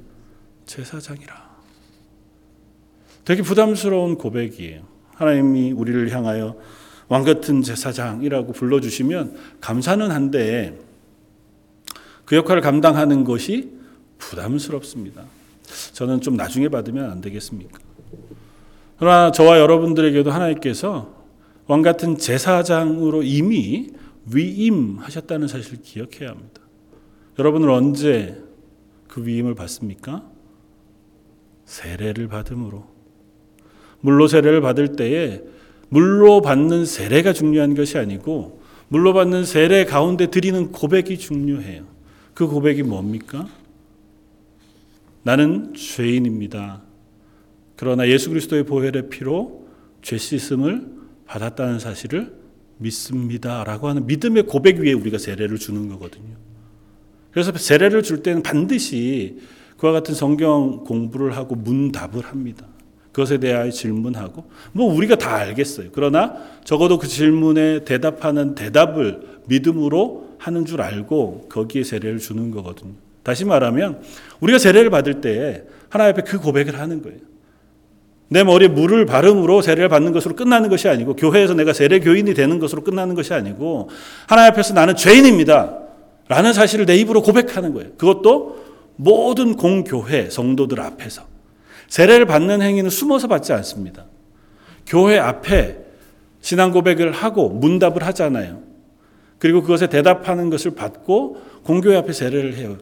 제사장이라. 0.65 1.45
되게 3.24 3.41
부담스러운 3.41 4.17
고백이에요. 4.17 4.84
하나님이 5.13 5.71
우리를 5.71 6.12
향하여 6.12 6.56
왕 7.08 7.24
같은 7.24 7.62
제사장이라고 7.62 8.54
불러주시면 8.54 9.36
감사는 9.62 10.10
한데 10.12 10.80
그 12.26 12.36
역할을 12.36 12.62
감당하는 12.62 13.24
것이 13.24 13.71
부담스럽습니다. 14.17 15.24
저는 15.96 16.20
좀 16.20 16.36
나중에 16.36 16.68
받으면 16.68 17.10
안 17.10 17.22
되겠습니까? 17.22 17.80
그러나 19.00 19.32
저와 19.32 19.60
여러분들에게도 19.60 20.30
하나님께서 20.30 21.24
왕 21.68 21.82
같은 21.82 22.18
제사장으로 22.18 23.24
이미 23.24 23.92
위임하셨다는 24.26 25.48
사실을 25.48 25.80
기억해야 25.82 26.32
합니다. 26.32 26.62
여러분은 27.40 27.70
언제 27.70 28.44
그 29.08 29.26
위임을 29.26 29.56
받습니까? 29.56 30.26
세례를 31.64 32.28
받음으로. 32.28 32.86
물로 34.02 34.28
세례를 34.28 34.60
받을 34.60 34.98
때에 34.98 35.44
물로 35.88 36.42
받는 36.42 36.86
세례가 36.86 37.32
중요한 37.32 37.74
것이 37.74 37.98
아니고 37.98 38.62
물로 38.90 39.14
받는 39.14 39.46
세례 39.46 39.86
가운데 39.86 40.28
드리는 40.30 40.74
고백이 40.74 41.18
중요해요. 41.18 41.86
그 42.34 42.48
고백이 42.48 42.84
뭡니까? 42.84 43.48
나는 45.26 45.74
죄인입니다. 45.74 46.84
그러나 47.76 48.08
예수 48.08 48.30
그리스도의 48.30 48.64
보혈의 48.64 49.10
피로 49.10 49.66
죄 50.04 50.20
씻음을 50.20 50.88
받았다는 51.26 51.80
사실을 51.80 52.32
믿습니다라고 52.78 53.88
하는 53.88 54.06
믿음의 54.06 54.44
고백 54.44 54.78
위에 54.78 54.94
우리가 54.94 55.18
세례를 55.18 55.58
주는 55.58 55.90
거거든요. 55.90 56.36
그래서 57.32 57.52
세례를 57.52 58.04
줄 58.04 58.22
때는 58.22 58.44
반드시 58.44 59.40
그와 59.78 59.94
같은 59.94 60.14
성경 60.14 60.84
공부를 60.84 61.36
하고 61.36 61.56
문답을 61.56 62.24
합니다. 62.24 62.68
그것에 63.12 63.40
대하여 63.40 63.72
질문하고 63.72 64.46
뭐 64.74 64.94
우리가 64.94 65.16
다 65.16 65.38
알겠어요. 65.38 65.90
그러나 65.92 66.36
적어도 66.64 67.00
그 67.00 67.08
질문에 67.08 67.84
대답하는 67.84 68.54
대답을 68.54 69.40
믿음으로 69.48 70.36
하는 70.38 70.66
줄 70.66 70.82
알고 70.82 71.48
거기에 71.50 71.84
세례를 71.84 72.20
주는 72.20 72.52
거거든요. 72.52 73.05
다시 73.26 73.44
말하면 73.44 74.02
우리가 74.40 74.60
세례를 74.60 74.92
받을 74.92 75.20
때 75.20 75.64
하나님 75.90 76.14
앞에 76.14 76.22
그 76.22 76.40
고백을 76.40 76.80
하는 76.80 77.02
거예요. 77.02 77.18
내 78.28 78.44
머리에 78.44 78.68
물을 78.68 79.08
바름으로 79.08 79.64
세례를 79.64 79.90
받는 79.90 80.12
것으로 80.12 80.36
끝나는 80.36 80.70
것이 80.70 80.88
아니고 80.88 81.16
교회에서 81.16 81.56
내가 81.56 81.74
세례 81.74 82.00
교인이 82.00 82.36
되는 82.36 82.60
것으로 82.60 82.84
끝나는 82.84 83.16
것이 83.16 83.34
아니고 83.34 83.90
하나님 84.28 84.52
앞에서 84.52 84.76
나는 84.76 84.96
죄인입니다. 84.96 85.80
라는 86.28 86.54
사실을 86.54 86.86
내 86.86 86.96
입으로 86.98 87.24
고백하는 87.24 87.74
거예요. 87.74 87.94
그것도 87.98 88.64
모든 88.96 89.56
공교회 89.56 90.30
성도들 90.30 90.80
앞에서 90.80 91.24
세례를 91.88 92.28
받는 92.28 92.62
행위는 92.62 92.92
숨어서 92.92 93.28
받지 93.28 93.54
않습니다. 93.54 94.06
교회 94.86 95.18
앞에 95.18 95.80
신앙 96.42 96.72
고백을 96.72 97.12
하고 97.12 97.50
문답을 97.50 98.04
하잖아요. 98.04 98.62
그리고 99.40 99.62
그것에 99.62 99.88
대답하는 99.88 100.52
것을 100.52 100.76
받고 100.76 101.42
공교회 101.64 101.98
앞에 101.98 102.14
세례를 102.14 102.56
해요. 102.56 102.78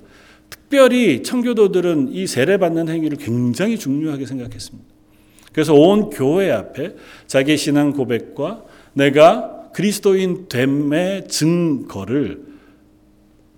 특별히 0.53 1.23
청교도들은 1.23 2.09
이 2.11 2.27
세례 2.27 2.57
받는 2.57 2.87
행위를 2.87 3.17
굉장히 3.17 3.77
중요하게 3.77 4.25
생각했습니다. 4.25 4.87
그래서 5.51 5.73
온 5.73 6.09
교회 6.09 6.51
앞에 6.51 6.95
자기의 7.27 7.57
신앙 7.57 7.91
고백과 7.91 8.63
내가 8.93 9.69
그리스도인 9.73 10.47
됨의 10.49 11.27
증거를 11.27 12.41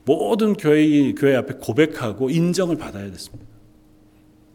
모든 0.06 0.54
교회, 0.54 1.14
교회 1.14 1.36
앞에 1.36 1.56
고백하고 1.60 2.30
인정을 2.30 2.78
받아야 2.78 3.10
됐습니다. 3.12 3.46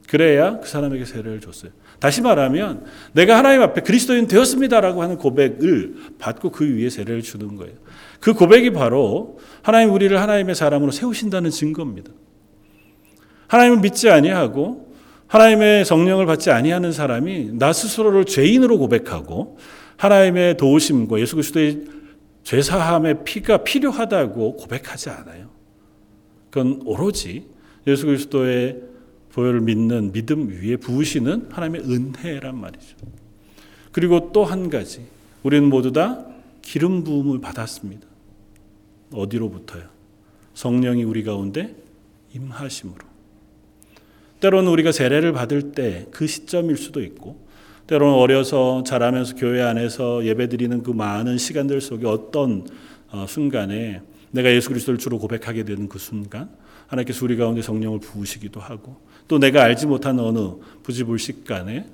그래야 0.08 0.58
그 0.60 0.68
사람에게 0.68 1.04
세례를 1.04 1.40
줬어요. 1.40 1.72
다시 1.98 2.22
말하면 2.22 2.84
내가 3.12 3.36
하나님 3.36 3.62
앞에 3.62 3.82
그리스도인 3.82 4.26
되었습니다라고 4.26 5.02
하는 5.02 5.16
고백을 5.18 5.94
받고 6.18 6.50
그 6.50 6.64
위에 6.76 6.88
세례를 6.88 7.22
주는 7.22 7.56
거예요. 7.56 7.74
그 8.20 8.32
고백이 8.32 8.70
바로 8.70 9.38
하나님 9.62 9.92
우리를 9.92 10.18
하나님의 10.18 10.54
사람으로 10.54 10.90
세우신다는 10.90 11.50
증거입니다. 11.50 12.12
하나님을 13.50 13.80
믿지 13.80 14.08
아니하고 14.08 14.94
하나님의 15.26 15.84
성령을 15.84 16.24
받지 16.24 16.52
아니하는 16.52 16.92
사람이 16.92 17.54
나 17.54 17.72
스스로를 17.72 18.24
죄인으로 18.24 18.78
고백하고 18.78 19.58
하나님의 19.96 20.56
도우심과 20.56 21.18
예수 21.18 21.34
그리스도의 21.34 21.84
죄 22.44 22.62
사함의 22.62 23.24
피가 23.24 23.64
필요하다고 23.64 24.56
고백하지 24.56 25.10
않아요. 25.10 25.50
그건 26.50 26.80
오로지 26.84 27.48
예수 27.88 28.06
그리스도의 28.06 28.82
보혈을 29.32 29.60
믿는 29.62 30.12
믿음 30.12 30.48
위에 30.48 30.76
부으시는 30.76 31.48
하나님의 31.50 31.82
은혜란 31.82 32.56
말이죠. 32.56 32.96
그리고 33.90 34.30
또 34.32 34.44
한 34.44 34.70
가지, 34.70 35.06
우리는 35.42 35.68
모두 35.68 35.90
다 35.90 36.24
기름 36.62 37.02
부음을 37.02 37.40
받았습니다. 37.40 38.06
어디로부터요? 39.12 39.84
성령이 40.54 41.02
우리 41.02 41.24
가운데 41.24 41.74
임하심으로. 42.32 43.09
때로는 44.40 44.70
우리가 44.72 44.92
세례를 44.92 45.32
받을 45.32 45.72
때 45.72 46.06
그 46.10 46.26
시점일 46.26 46.76
수도 46.76 47.02
있고, 47.02 47.48
때로는 47.86 48.14
어려서 48.14 48.82
자라면서 48.84 49.34
교회 49.34 49.62
안에서 49.62 50.24
예배드리는 50.24 50.82
그 50.82 50.90
많은 50.92 51.38
시간들 51.38 51.80
속에 51.80 52.06
어떤 52.06 52.66
어, 53.10 53.26
순간에 53.28 54.00
내가 54.30 54.50
예수 54.52 54.68
그리스도를 54.68 54.98
주로 54.98 55.18
고백하게 55.18 55.64
되는 55.64 55.88
그 55.88 55.98
순간 55.98 56.48
하나님께서 56.86 57.24
우리 57.24 57.36
가운데 57.36 57.62
성령을 57.62 57.98
부으시기도 57.98 58.60
하고 58.60 58.96
또 59.26 59.38
내가 59.38 59.64
알지 59.64 59.86
못한 59.86 60.20
어느 60.20 60.38
부지불식간에 60.84 61.86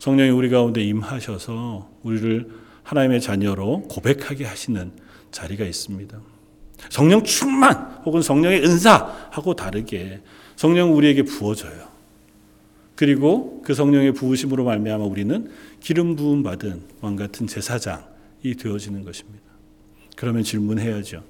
성령이 0.00 0.30
우리 0.30 0.50
가운데 0.50 0.82
임하셔서 0.82 1.88
우리를 2.02 2.48
하나님의 2.82 3.20
자녀로 3.20 3.82
고백하게 3.82 4.44
하시는 4.44 4.90
자리가 5.30 5.64
있습니다. 5.64 6.18
성령 6.90 7.22
충만 7.22 8.00
혹은 8.04 8.20
성령의 8.20 8.64
은사하고 8.64 9.54
다르게 9.54 10.20
성령 10.56 10.94
우리에게 10.96 11.22
부어져요. 11.22 11.93
그리고 12.94 13.60
그 13.64 13.74
성령의 13.74 14.12
부으심으로 14.12 14.64
말미암아 14.64 15.04
우리는 15.04 15.50
기름 15.80 16.16
부음 16.16 16.42
받은 16.42 16.82
왕 17.00 17.16
같은 17.16 17.46
제사장이 17.46 18.54
되어지는 18.58 19.04
것입니다. 19.04 19.44
그러면 20.16 20.42
질문해야죠. 20.42 21.22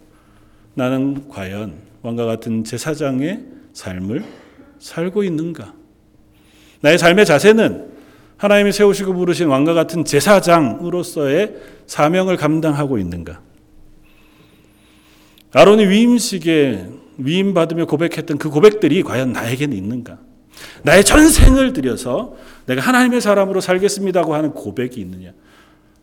나는 0.74 1.28
과연 1.28 1.74
왕과 2.02 2.26
같은 2.26 2.64
제사장의 2.64 3.44
삶을 3.72 4.24
살고 4.78 5.24
있는가? 5.24 5.74
나의 6.80 6.98
삶의 6.98 7.24
자세는 7.24 7.94
하나님이 8.36 8.72
세우시고 8.72 9.14
부르신 9.14 9.46
왕과 9.46 9.72
같은 9.72 10.04
제사장으로서의 10.04 11.54
사명을 11.86 12.36
감당하고 12.36 12.98
있는가? 12.98 13.40
아론이 15.52 15.86
위임식에 15.86 16.88
위임 17.16 17.54
받으며 17.54 17.86
고백했던 17.86 18.38
그 18.38 18.50
고백들이 18.50 19.02
과연 19.02 19.32
나에게는 19.32 19.76
있는가? 19.76 20.18
나의 20.84 21.02
전생을 21.02 21.72
들여서 21.72 22.36
내가 22.66 22.82
하나님의 22.82 23.20
사람으로 23.22 23.60
살겠습니다고 23.60 24.34
하는 24.34 24.52
고백이 24.52 25.00
있느냐? 25.00 25.32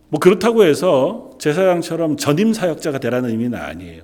뭐 0.10 0.20
그렇다고 0.20 0.65
해서 0.65 1.30
제사장처럼 1.39 2.17
전임 2.17 2.52
사역자가 2.52 2.98
되라는 2.98 3.30
의미는 3.30 3.60
아니에요. 3.60 4.04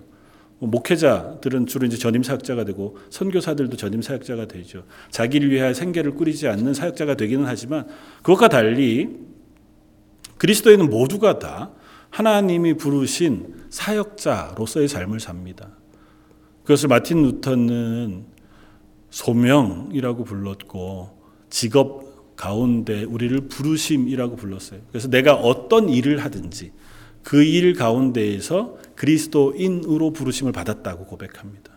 뭐 0.60 0.70
목회자들은 0.70 1.66
주로 1.66 1.86
이제 1.88 1.98
전임 1.98 2.22
사역자가 2.22 2.64
되고 2.64 2.98
선교사들도 3.10 3.76
전임 3.76 4.02
사역자가 4.04 4.48
되죠. 4.48 4.84
자기를 5.10 5.52
위하여 5.52 5.74
생계를 5.74 6.12
꾸리지 6.12 6.48
않는 6.48 6.76
사역자가 6.76 7.16
되기는 7.16 7.46
하지만 7.46 7.88
그것과 8.22 8.48
달리 8.48 9.18
그리스도인은 10.38 10.92
모두가 10.92 11.40
다 11.40 11.72
하나님이 12.12 12.76
부르신 12.76 13.66
사역자로서의 13.70 14.88
삶을 14.88 15.20
삽니다. 15.20 15.70
그것을 16.62 16.88
마틴 16.88 17.24
루터는 17.24 18.37
소명이라고 19.18 20.24
불렀고 20.26 21.10
직업 21.50 22.36
가운데 22.36 23.04
우리를 23.04 23.48
부르심이라고 23.48 24.36
불렀어요. 24.36 24.80
그래서 24.92 25.08
내가 25.08 25.34
어떤 25.34 25.90
일을 25.90 26.24
하든지 26.24 26.72
그 27.24 27.44
일 27.44 27.74
가운데에서 27.74 28.78
그리스도인으로 28.96 30.14
부르심을 30.14 30.52
받았다고 30.52 31.08
고백합니다. 31.08 31.74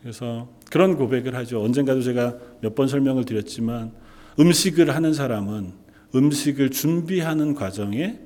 그래서 0.00 0.48
그런 0.70 0.96
고백을 0.96 1.34
하죠. 1.34 1.60
언젠가도 1.60 2.02
제가 2.02 2.38
몇 2.60 2.76
번 2.76 2.86
설명을 2.86 3.24
드렸지만 3.24 3.92
음식을 4.38 4.94
하는 4.94 5.12
사람은 5.12 5.72
음식을 6.14 6.70
준비하는 6.70 7.54
과정에 7.54 8.20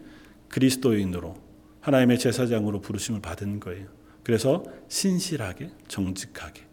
그리스도인으로 0.49 1.35
하나님의 1.81 2.19
제사장으로 2.19 2.83
부르심을 2.83 3.23
받은 3.23 3.61
거예요. 3.61 3.87
그래서 4.23 4.65
신실하게 4.89 5.71
정직하게 5.89 6.66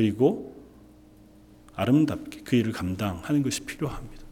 그리고 0.00 0.54
아름답게 1.74 2.40
그 2.42 2.56
일을 2.56 2.72
감당하는 2.72 3.42
것이 3.42 3.60
필요합니다. 3.60 4.22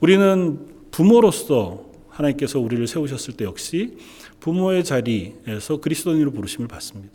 우리는 0.00 0.66
부모로서 0.90 1.86
하나님께서 2.10 2.60
우리를 2.60 2.86
세우셨을 2.86 3.34
때 3.34 3.46
역시 3.46 3.96
부모의 4.40 4.84
자리에서 4.84 5.80
그리스도인으로 5.80 6.30
부르심을 6.32 6.68
받습니다. 6.68 7.14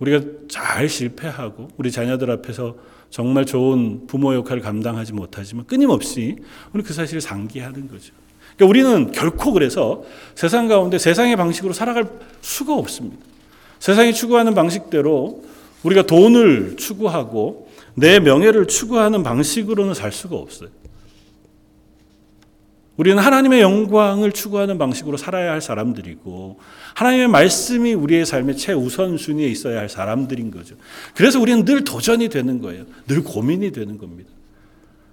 우리가 0.00 0.26
잘 0.48 0.88
실패하고 0.88 1.68
우리 1.76 1.92
자녀들 1.92 2.28
앞에서 2.32 2.76
정말 3.08 3.46
좋은 3.46 4.08
부모 4.08 4.34
역할을 4.34 4.62
감당하지 4.62 5.12
못하지만 5.12 5.64
끊임없이 5.66 6.38
우리 6.72 6.82
그 6.82 6.92
사실을 6.92 7.20
상기하는 7.20 7.86
거죠. 7.86 8.12
그러니까 8.56 8.66
우리는 8.66 9.12
결코 9.12 9.52
그래서 9.52 10.02
세상 10.34 10.66
가운데 10.66 10.98
세상의 10.98 11.36
방식으로 11.36 11.72
살아갈 11.72 12.10
수가 12.40 12.74
없습니다. 12.74 13.24
세상이 13.78 14.12
추구하는 14.12 14.54
방식대로 14.54 15.44
우리가 15.82 16.02
돈을 16.02 16.76
추구하고 16.76 17.68
내 17.94 18.20
명예를 18.20 18.66
추구하는 18.66 19.22
방식으로는 19.22 19.94
살 19.94 20.12
수가 20.12 20.36
없어요. 20.36 20.68
우리는 22.96 23.16
하나님의 23.22 23.62
영광을 23.62 24.30
추구하는 24.30 24.76
방식으로 24.76 25.16
살아야 25.16 25.52
할 25.52 25.62
사람들이고 25.62 26.58
하나님의 26.94 27.28
말씀이 27.28 27.94
우리의 27.94 28.26
삶의 28.26 28.58
최우선 28.58 29.16
순위에 29.16 29.46
있어야 29.48 29.78
할 29.80 29.88
사람들인 29.88 30.50
거죠. 30.50 30.74
그래서 31.14 31.40
우리는 31.40 31.64
늘 31.64 31.82
도전이 31.84 32.28
되는 32.28 32.60
거예요. 32.60 32.84
늘 33.06 33.22
고민이 33.22 33.72
되는 33.72 33.96
겁니다. 33.96 34.28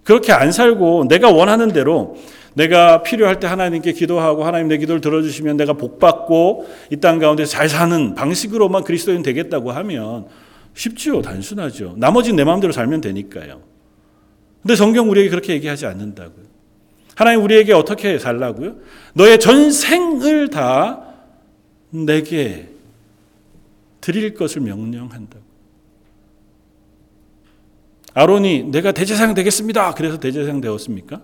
그렇게 0.03 0.34
안 0.34 0.51
살고 0.51 1.06
내가 1.08 1.32
원하는 1.32 1.71
대로 1.71 2.17
내가 2.56 3.03
필요할 3.03 3.39
때 3.39 3.47
하나님께 3.47 3.93
기도하고 3.93 4.43
하나님 4.43 4.67
내 4.67 4.77
기도를 4.77 4.99
들어주시면 4.99 5.56
내가 5.56 5.73
복 5.73 5.99
받고 5.99 6.67
이 6.91 6.97
땅 6.97 7.19
가운데 7.19 7.45
잘 7.45 7.69
사는 7.69 8.15
방식으로만 8.15 8.84
그리스도인 8.84 9.21
되겠다고 9.21 9.71
하면 9.71 10.25
쉽지요. 10.78 11.22
단순하죠. 11.24 11.96
나머지는 11.98 12.38
내 12.38 12.44
마음대로 12.44 12.72
살면 12.72 13.02
되니까요. 13.02 13.62
근데 14.62 14.76
성경 14.76 15.10
우리에게 15.10 15.30
그렇게 15.30 15.54
얘기하지 15.54 15.88
않는다고요. 15.88 16.46
하나님 17.16 17.44
우리에게 17.44 17.74
어떻게 17.74 18.20
살라고요? 18.20 18.76
너의 19.13 19.40
전생을 19.40 20.50
다 20.50 21.04
내게 21.90 22.70
드릴 24.02 24.36
것을 24.36 24.62
명령한다고. 24.62 25.44
아론이 28.13 28.66
내가 28.66 28.92
대제사장 28.92 29.34
되겠습니다. 29.34 29.94
그래서 29.96 30.20
대제사장 30.20 30.62
되었습니까? 30.62 31.22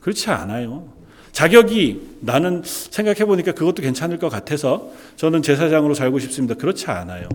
그렇지 0.00 0.28
않아요. 0.30 0.92
자격이 1.32 2.18
나는 2.20 2.62
생각해 2.64 3.24
보니까 3.24 3.52
그것도 3.52 3.82
괜찮을 3.82 4.18
것 4.18 4.28
같아서 4.28 4.90
저는 5.16 5.42
제사장으로 5.42 5.94
살고 5.94 6.18
싶습니다. 6.18 6.54
그렇지 6.54 6.86
않아요. 6.90 7.28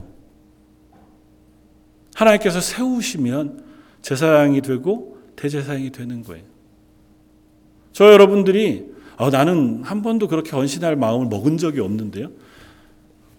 하나님께서 2.16 2.62
세우시면 2.62 3.64
제사장이 4.02 4.62
되고 4.62 5.18
대제사장이 5.36 5.92
되는 5.92 6.24
거예요. 6.24 6.44
저 7.92 8.12
여러분들이 8.12 8.94
어, 9.18 9.30
나는 9.30 9.84
한 9.84 10.02
번도 10.02 10.28
그렇게 10.28 10.52
헌신할 10.52 10.96
마음을 10.96 11.28
먹은 11.28 11.58
적이 11.58 11.82
없는데요. 11.82 12.30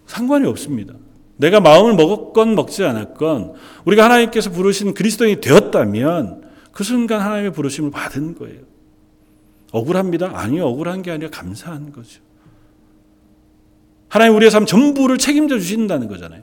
상관이 0.05 0.47
없습니다. 0.47 0.93
내가 1.37 1.59
마음을 1.59 1.95
먹었건 1.95 2.55
먹지 2.55 2.83
않았건 2.83 3.53
우리가 3.85 4.05
하나님께서 4.05 4.49
부르신 4.51 4.93
그리스도인이 4.93 5.41
되었다면 5.41 6.49
그 6.71 6.83
순간 6.83 7.21
하나님의 7.21 7.51
부르심을 7.51 7.91
받은 7.91 8.35
거예요. 8.35 8.61
억울합니다. 9.71 10.31
아니요, 10.33 10.65
억울한 10.65 11.01
게 11.01 11.11
아니라 11.11 11.29
감사한 11.29 11.91
거죠. 11.91 12.21
하나님 14.07 14.35
우리의 14.35 14.49
삶 14.49 14.65
전부를 14.65 15.17
책임져 15.17 15.59
주신다는 15.59 16.07
거잖아요. 16.07 16.41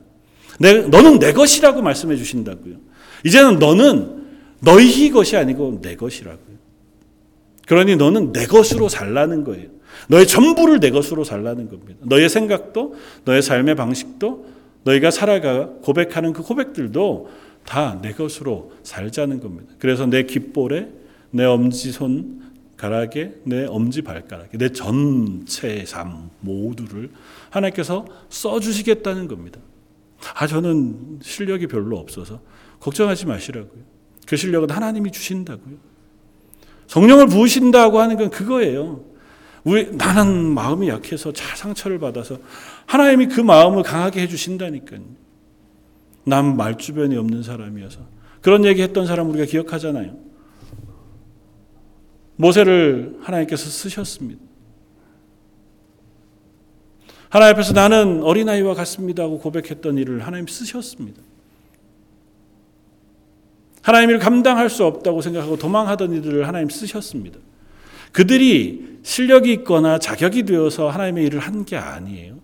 내, 0.58 0.74
너는 0.86 1.18
내 1.18 1.32
것이라고 1.32 1.82
말씀해 1.82 2.16
주신다고요. 2.16 2.76
이제는 3.24 3.58
너는 3.58 4.24
너희 4.60 5.10
것이 5.10 5.36
아니고 5.36 5.80
내 5.82 5.96
것이라고요. 5.96 6.54
그러니 7.66 7.96
너는 7.96 8.32
내 8.32 8.46
것으로 8.46 8.88
살라는 8.88 9.44
거예요. 9.44 9.68
너의 10.08 10.26
전부를 10.26 10.80
내 10.80 10.90
것으로 10.90 11.24
살라는 11.24 11.68
겁니다. 11.68 12.00
너의 12.02 12.28
생각도, 12.28 12.94
너의 13.24 13.42
삶의 13.42 13.74
방식도, 13.74 14.46
너희가 14.84 15.10
살아가 15.10 15.68
고백하는 15.82 16.32
그 16.32 16.42
고백들도 16.42 17.30
다 17.64 17.98
내 18.02 18.12
것으로 18.12 18.72
살자는 18.82 19.40
겁니다. 19.40 19.72
그래서 19.78 20.06
내 20.06 20.24
귓볼에, 20.24 20.88
내 21.30 21.44
엄지손 21.44 22.42
가락에, 22.76 23.32
내 23.44 23.66
엄지 23.66 24.02
발가락에, 24.02 24.58
내 24.58 24.68
전체 24.70 25.84
삶 25.86 26.30
모두를 26.40 27.10
하나님께서 27.50 28.04
써주시겠다는 28.28 29.28
겁니다. 29.28 29.60
아, 30.34 30.46
저는 30.46 31.20
실력이 31.22 31.66
별로 31.66 31.98
없어서 31.98 32.40
걱정하지 32.80 33.26
마시라고요. 33.26 33.82
그 34.26 34.36
실력은 34.36 34.70
하나님이 34.70 35.10
주신다고요. 35.10 35.76
성령을 36.86 37.26
부으신다고 37.26 38.00
하는 38.00 38.16
건 38.16 38.30
그거예요. 38.30 39.04
우리 39.64 39.90
나는 39.96 40.44
마음이 40.44 40.88
약해서 40.88 41.32
잘 41.32 41.56
상처를 41.56 41.98
받아서 41.98 42.38
하나님이 42.86 43.26
그 43.26 43.40
마음을 43.40 43.82
강하게 43.82 44.22
해 44.22 44.28
주신다니까요. 44.28 45.00
난 46.24 46.56
말주변이 46.56 47.16
없는 47.16 47.42
사람이어서 47.42 48.00
그런 48.40 48.64
얘기 48.64 48.82
했던 48.82 49.06
사람 49.06 49.30
우리가 49.30 49.46
기억하잖아요. 49.46 50.16
모세를 52.36 53.18
하나님께서 53.22 53.64
쓰셨습니다. 53.70 54.43
하나님 57.34 57.56
앞에서 57.56 57.72
나는 57.72 58.22
어린아이와 58.22 58.74
같습니다 58.74 59.24
하고 59.24 59.40
고백했던 59.40 59.98
일을 59.98 60.24
하나님 60.24 60.46
쓰셨습니다. 60.46 61.20
하나님 63.82 64.10
을 64.10 64.20
감당할 64.20 64.70
수 64.70 64.84
없다고 64.84 65.20
생각하고 65.20 65.56
도망하던 65.56 66.14
이들을 66.14 66.46
하나님 66.46 66.68
쓰셨습니다. 66.68 67.40
그들이 68.12 68.98
실력이 69.02 69.52
있거나 69.52 69.98
자격이 69.98 70.44
되어서 70.44 70.88
하나님의 70.90 71.26
일을 71.26 71.40
한 71.40 71.64
게 71.64 71.76
아니에요. 71.76 72.36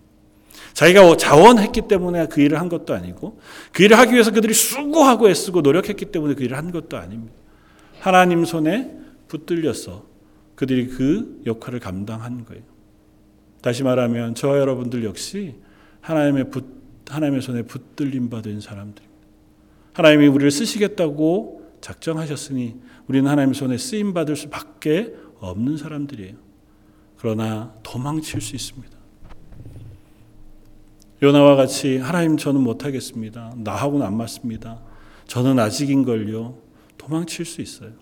자기가 0.72 1.16
자원했기 1.16 1.82
때문에 1.82 2.26
그 2.26 2.41
일을 2.41 2.59
한 2.59 2.68
것도 2.68 2.93
아니고 2.93 3.38
그 3.70 3.84
일을 3.84 3.97
하기 3.97 4.14
위해서 4.14 4.32
그들이 4.32 4.53
수고하고 4.53 5.30
애쓰고 5.30 5.61
노력했기 5.61 6.07
때문에 6.07 6.34
그 6.34 6.43
일을 6.43 6.57
한 6.57 6.72
것도 6.72 6.97
아닙니다. 6.97 7.32
하나님 8.01 8.45
손에 8.45 8.91
붙들려서 9.28 10.05
그들이 10.57 10.88
그 10.88 11.43
역할을 11.47 11.78
감당한 11.78 12.45
거예요. 12.45 12.70
다시 13.63 13.83
말하면 13.83 14.35
저와 14.35 14.59
여러분들 14.59 15.05
역시 15.05 15.57
하나님의 16.01 16.51
붙, 16.51 16.65
하나님의 17.09 17.43
손에 17.43 17.63
붙들림 17.63 18.31
받은 18.31 18.61
사람들입니다. 18.61 19.21
하나님이 19.93 20.29
우리를 20.29 20.51
쓰시겠다고 20.51 21.61
작정하셨으니 21.81 22.81
우리는 23.07 23.29
하나님의 23.29 23.55
손에 23.55 23.77
쓰임 23.77 24.15
받을 24.15 24.37
수밖에 24.37 25.15
없는 25.41 25.77
사람들이에요. 25.77 26.37
그러나 27.19 27.75
도망칠 27.83 28.41
수 28.41 28.57
있습니다. 28.57 28.99
요나와 31.23 31.55
같이 31.55 31.99
하나님 31.99 32.39
저는 32.39 32.63
못하겠습니다. 32.63 33.55
나하고는 33.59 34.07
안 34.07 34.17
맞습니다. 34.17 34.81
저는 35.27 35.59
아직인 35.59 36.05
걸요. 36.05 36.59
도망칠 36.97 37.45
수 37.45 37.61
있어요. 37.61 37.93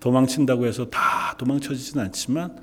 도망친다고 0.00 0.66
해서 0.66 0.90
다 0.90 1.34
도망쳐지진 1.38 1.98
않지만 2.00 2.58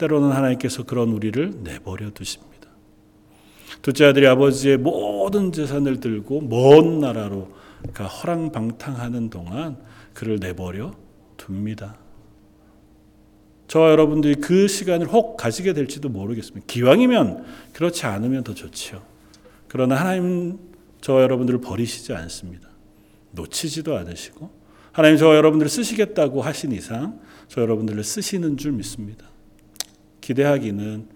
때로는 0.00 0.32
하나님께서 0.32 0.84
그런 0.84 1.10
우리를 1.10 1.62
내버려 1.62 2.10
두십니다. 2.10 2.50
둘째 3.82 4.06
아들이 4.06 4.26
아버지의 4.26 4.78
모든 4.78 5.52
재산을 5.52 6.00
들고 6.00 6.40
먼 6.40 7.00
나라로 7.00 7.52
그러니까 7.78 8.06
허랑방탕하는 8.06 9.30
동안 9.30 9.78
그를 10.14 10.38
내버려 10.40 10.92
둡니다. 11.38 11.96
저와 13.68 13.90
여러분들이 13.92 14.34
그 14.36 14.66
시간을 14.66 15.06
혹 15.06 15.36
가지게 15.36 15.74
될지도 15.74 16.08
모르겠습니다. 16.08 16.66
기왕이면 16.66 17.44
그렇지 17.72 18.04
않으면 18.06 18.42
더 18.42 18.52
좋지요. 18.54 19.02
그러나 19.68 19.94
하나님 19.94 20.58
저와 21.00 21.22
여러분들을 21.22 21.60
버리시지 21.60 22.12
않습니다. 22.12 22.68
놓치지도 23.32 23.96
않으시고 23.96 24.50
하나님 24.92 25.16
저와 25.18 25.36
여러분들을 25.36 25.70
쓰시겠다고 25.70 26.42
하신 26.42 26.72
이상 26.72 27.20
저 27.48 27.60
여러분들을 27.60 28.02
쓰시는 28.02 28.56
줄 28.56 28.72
믿습니다. 28.72 29.29
기대하기는 30.30 31.08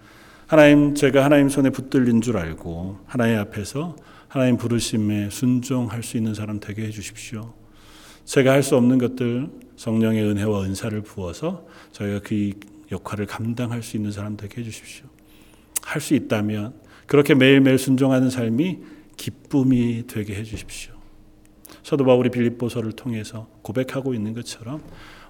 하나님 0.46 0.94
제가 0.94 1.24
하나님 1.24 1.48
손에 1.48 1.70
붙들린 1.70 2.20
줄 2.20 2.36
알고 2.36 2.98
하나님 3.06 3.38
앞에서 3.38 3.94
하나님 4.26 4.56
부르심에 4.56 5.30
순종할 5.30 6.02
수 6.02 6.16
있는 6.16 6.34
사람 6.34 6.58
되게 6.58 6.82
해 6.82 6.90
주십시오. 6.90 7.54
제가 8.24 8.50
할 8.52 8.62
수 8.62 8.76
없는 8.76 8.98
것들 8.98 9.48
성령의 9.76 10.24
은혜와 10.24 10.64
은사를 10.64 11.00
부어서 11.02 11.66
저희가 11.92 12.20
그 12.24 12.52
역할을 12.90 13.26
감당할 13.26 13.82
수 13.82 13.96
있는 13.96 14.10
사람 14.10 14.36
되게 14.36 14.60
해 14.60 14.64
주십시오. 14.64 15.06
할 15.82 16.00
수 16.00 16.14
있다면 16.14 16.74
그렇게 17.06 17.34
매일매일 17.34 17.78
순종하는 17.78 18.30
삶이 18.30 18.78
기쁨이 19.16 20.04
되게 20.08 20.34
해 20.34 20.42
주십시오. 20.42 20.92
사도 21.84 22.04
바울이 22.04 22.30
빌립보서를 22.30 22.92
통해서 22.92 23.46
고백하고 23.62 24.14
있는 24.14 24.32
것처럼 24.34 24.82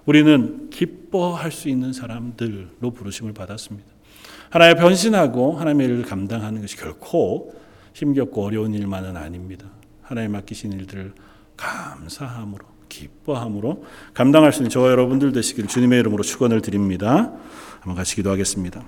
우리는 0.05 0.69
기뻐할 0.69 1.51
수 1.51 1.69
있는 1.69 1.93
사람들로 1.93 2.91
부르심을 2.93 3.33
받았습니다. 3.33 3.87
하나님 4.49 4.77
변신하고 4.77 5.53
하나님의 5.53 5.87
일을 5.87 6.03
감당하는 6.03 6.61
것이 6.61 6.77
결코 6.77 7.53
힘겹고 7.93 8.43
어려운 8.43 8.73
일만은 8.73 9.17
아닙니다. 9.17 9.67
하나님 10.01 10.33
맡기신 10.33 10.71
일들을 10.73 11.13
감사함으로 11.57 12.65
기뻐함으로 12.89 13.83
감당할 14.13 14.53
수 14.53 14.59
있는 14.59 14.69
저와 14.69 14.91
여러분들 14.91 15.31
되시기를 15.31 15.67
주님의 15.67 15.99
이름으로 15.99 16.23
축원을 16.23 16.61
드립니다. 16.61 17.33
한번 17.79 17.95
같이 17.95 18.15
기도하겠습니다. 18.15 18.83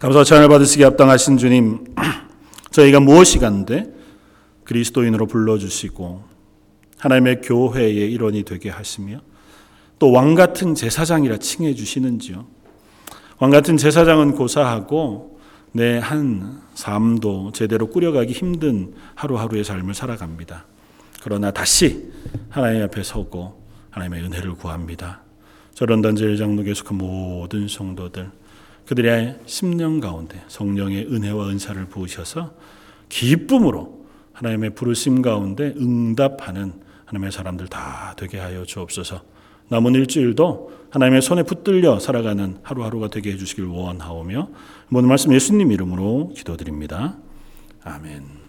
감사와 0.00 0.24
찬양을 0.24 0.48
받으시기 0.48 0.84
합당하신 0.84 1.36
주님, 1.38 1.94
저희가 2.70 3.00
무엇이 3.00 3.38
간데 3.38 3.92
그리스도인으로 4.64 5.26
불러주시고 5.26 6.24
하나님의 6.98 7.40
교회의 7.42 8.12
일원이 8.12 8.44
되게 8.44 8.70
하시며 8.70 9.20
또 9.98 10.12
왕 10.12 10.34
같은 10.34 10.74
제사장이라 10.74 11.38
칭해 11.38 11.74
주시는지요. 11.74 12.46
왕 13.38 13.50
같은 13.50 13.76
제사장은 13.76 14.32
고사하고 14.32 15.38
내 15.72 15.98
한 15.98 16.62
삶도 16.74 17.52
제대로 17.52 17.88
꾸려가기 17.88 18.32
힘든 18.32 18.94
하루하루의 19.14 19.64
삶을 19.64 19.94
살아갑니다. 19.94 20.64
그러나 21.22 21.50
다시 21.50 22.10
하나님 22.48 22.82
앞에 22.84 23.02
서고 23.02 23.62
하나님의 23.90 24.22
은혜를 24.24 24.54
구합니다. 24.54 25.22
저런 25.74 26.00
단절 26.02 26.36
장로 26.36 26.62
계속한 26.62 26.96
모든 26.96 27.68
성도들 27.68 28.30
그들의 28.86 29.40
심령 29.46 30.00
가운데 30.00 30.42
성령의 30.48 31.06
은혜와 31.12 31.48
은사를 31.48 31.84
부으셔서 31.86 32.54
기쁨으로 33.08 34.06
하나님의 34.32 34.70
부르심 34.70 35.20
가운데 35.20 35.74
응답하는 35.76 36.72
하나님의 37.06 37.32
사람들 37.32 37.68
다 37.68 38.14
되게 38.16 38.38
하여 38.38 38.64
주옵소서. 38.64 39.20
남은 39.68 39.94
일주일도 39.94 40.72
하나님의 40.90 41.22
손에 41.22 41.42
붙들려 41.42 41.98
살아가는 41.98 42.58
하루하루가 42.62 43.08
되게 43.08 43.32
해주시길 43.32 43.64
원하오며 43.66 44.48
모든 44.88 45.08
말씀 45.08 45.34
예수님 45.34 45.70
이름으로 45.70 46.32
기도드립니다. 46.34 47.16
아멘. 47.84 48.47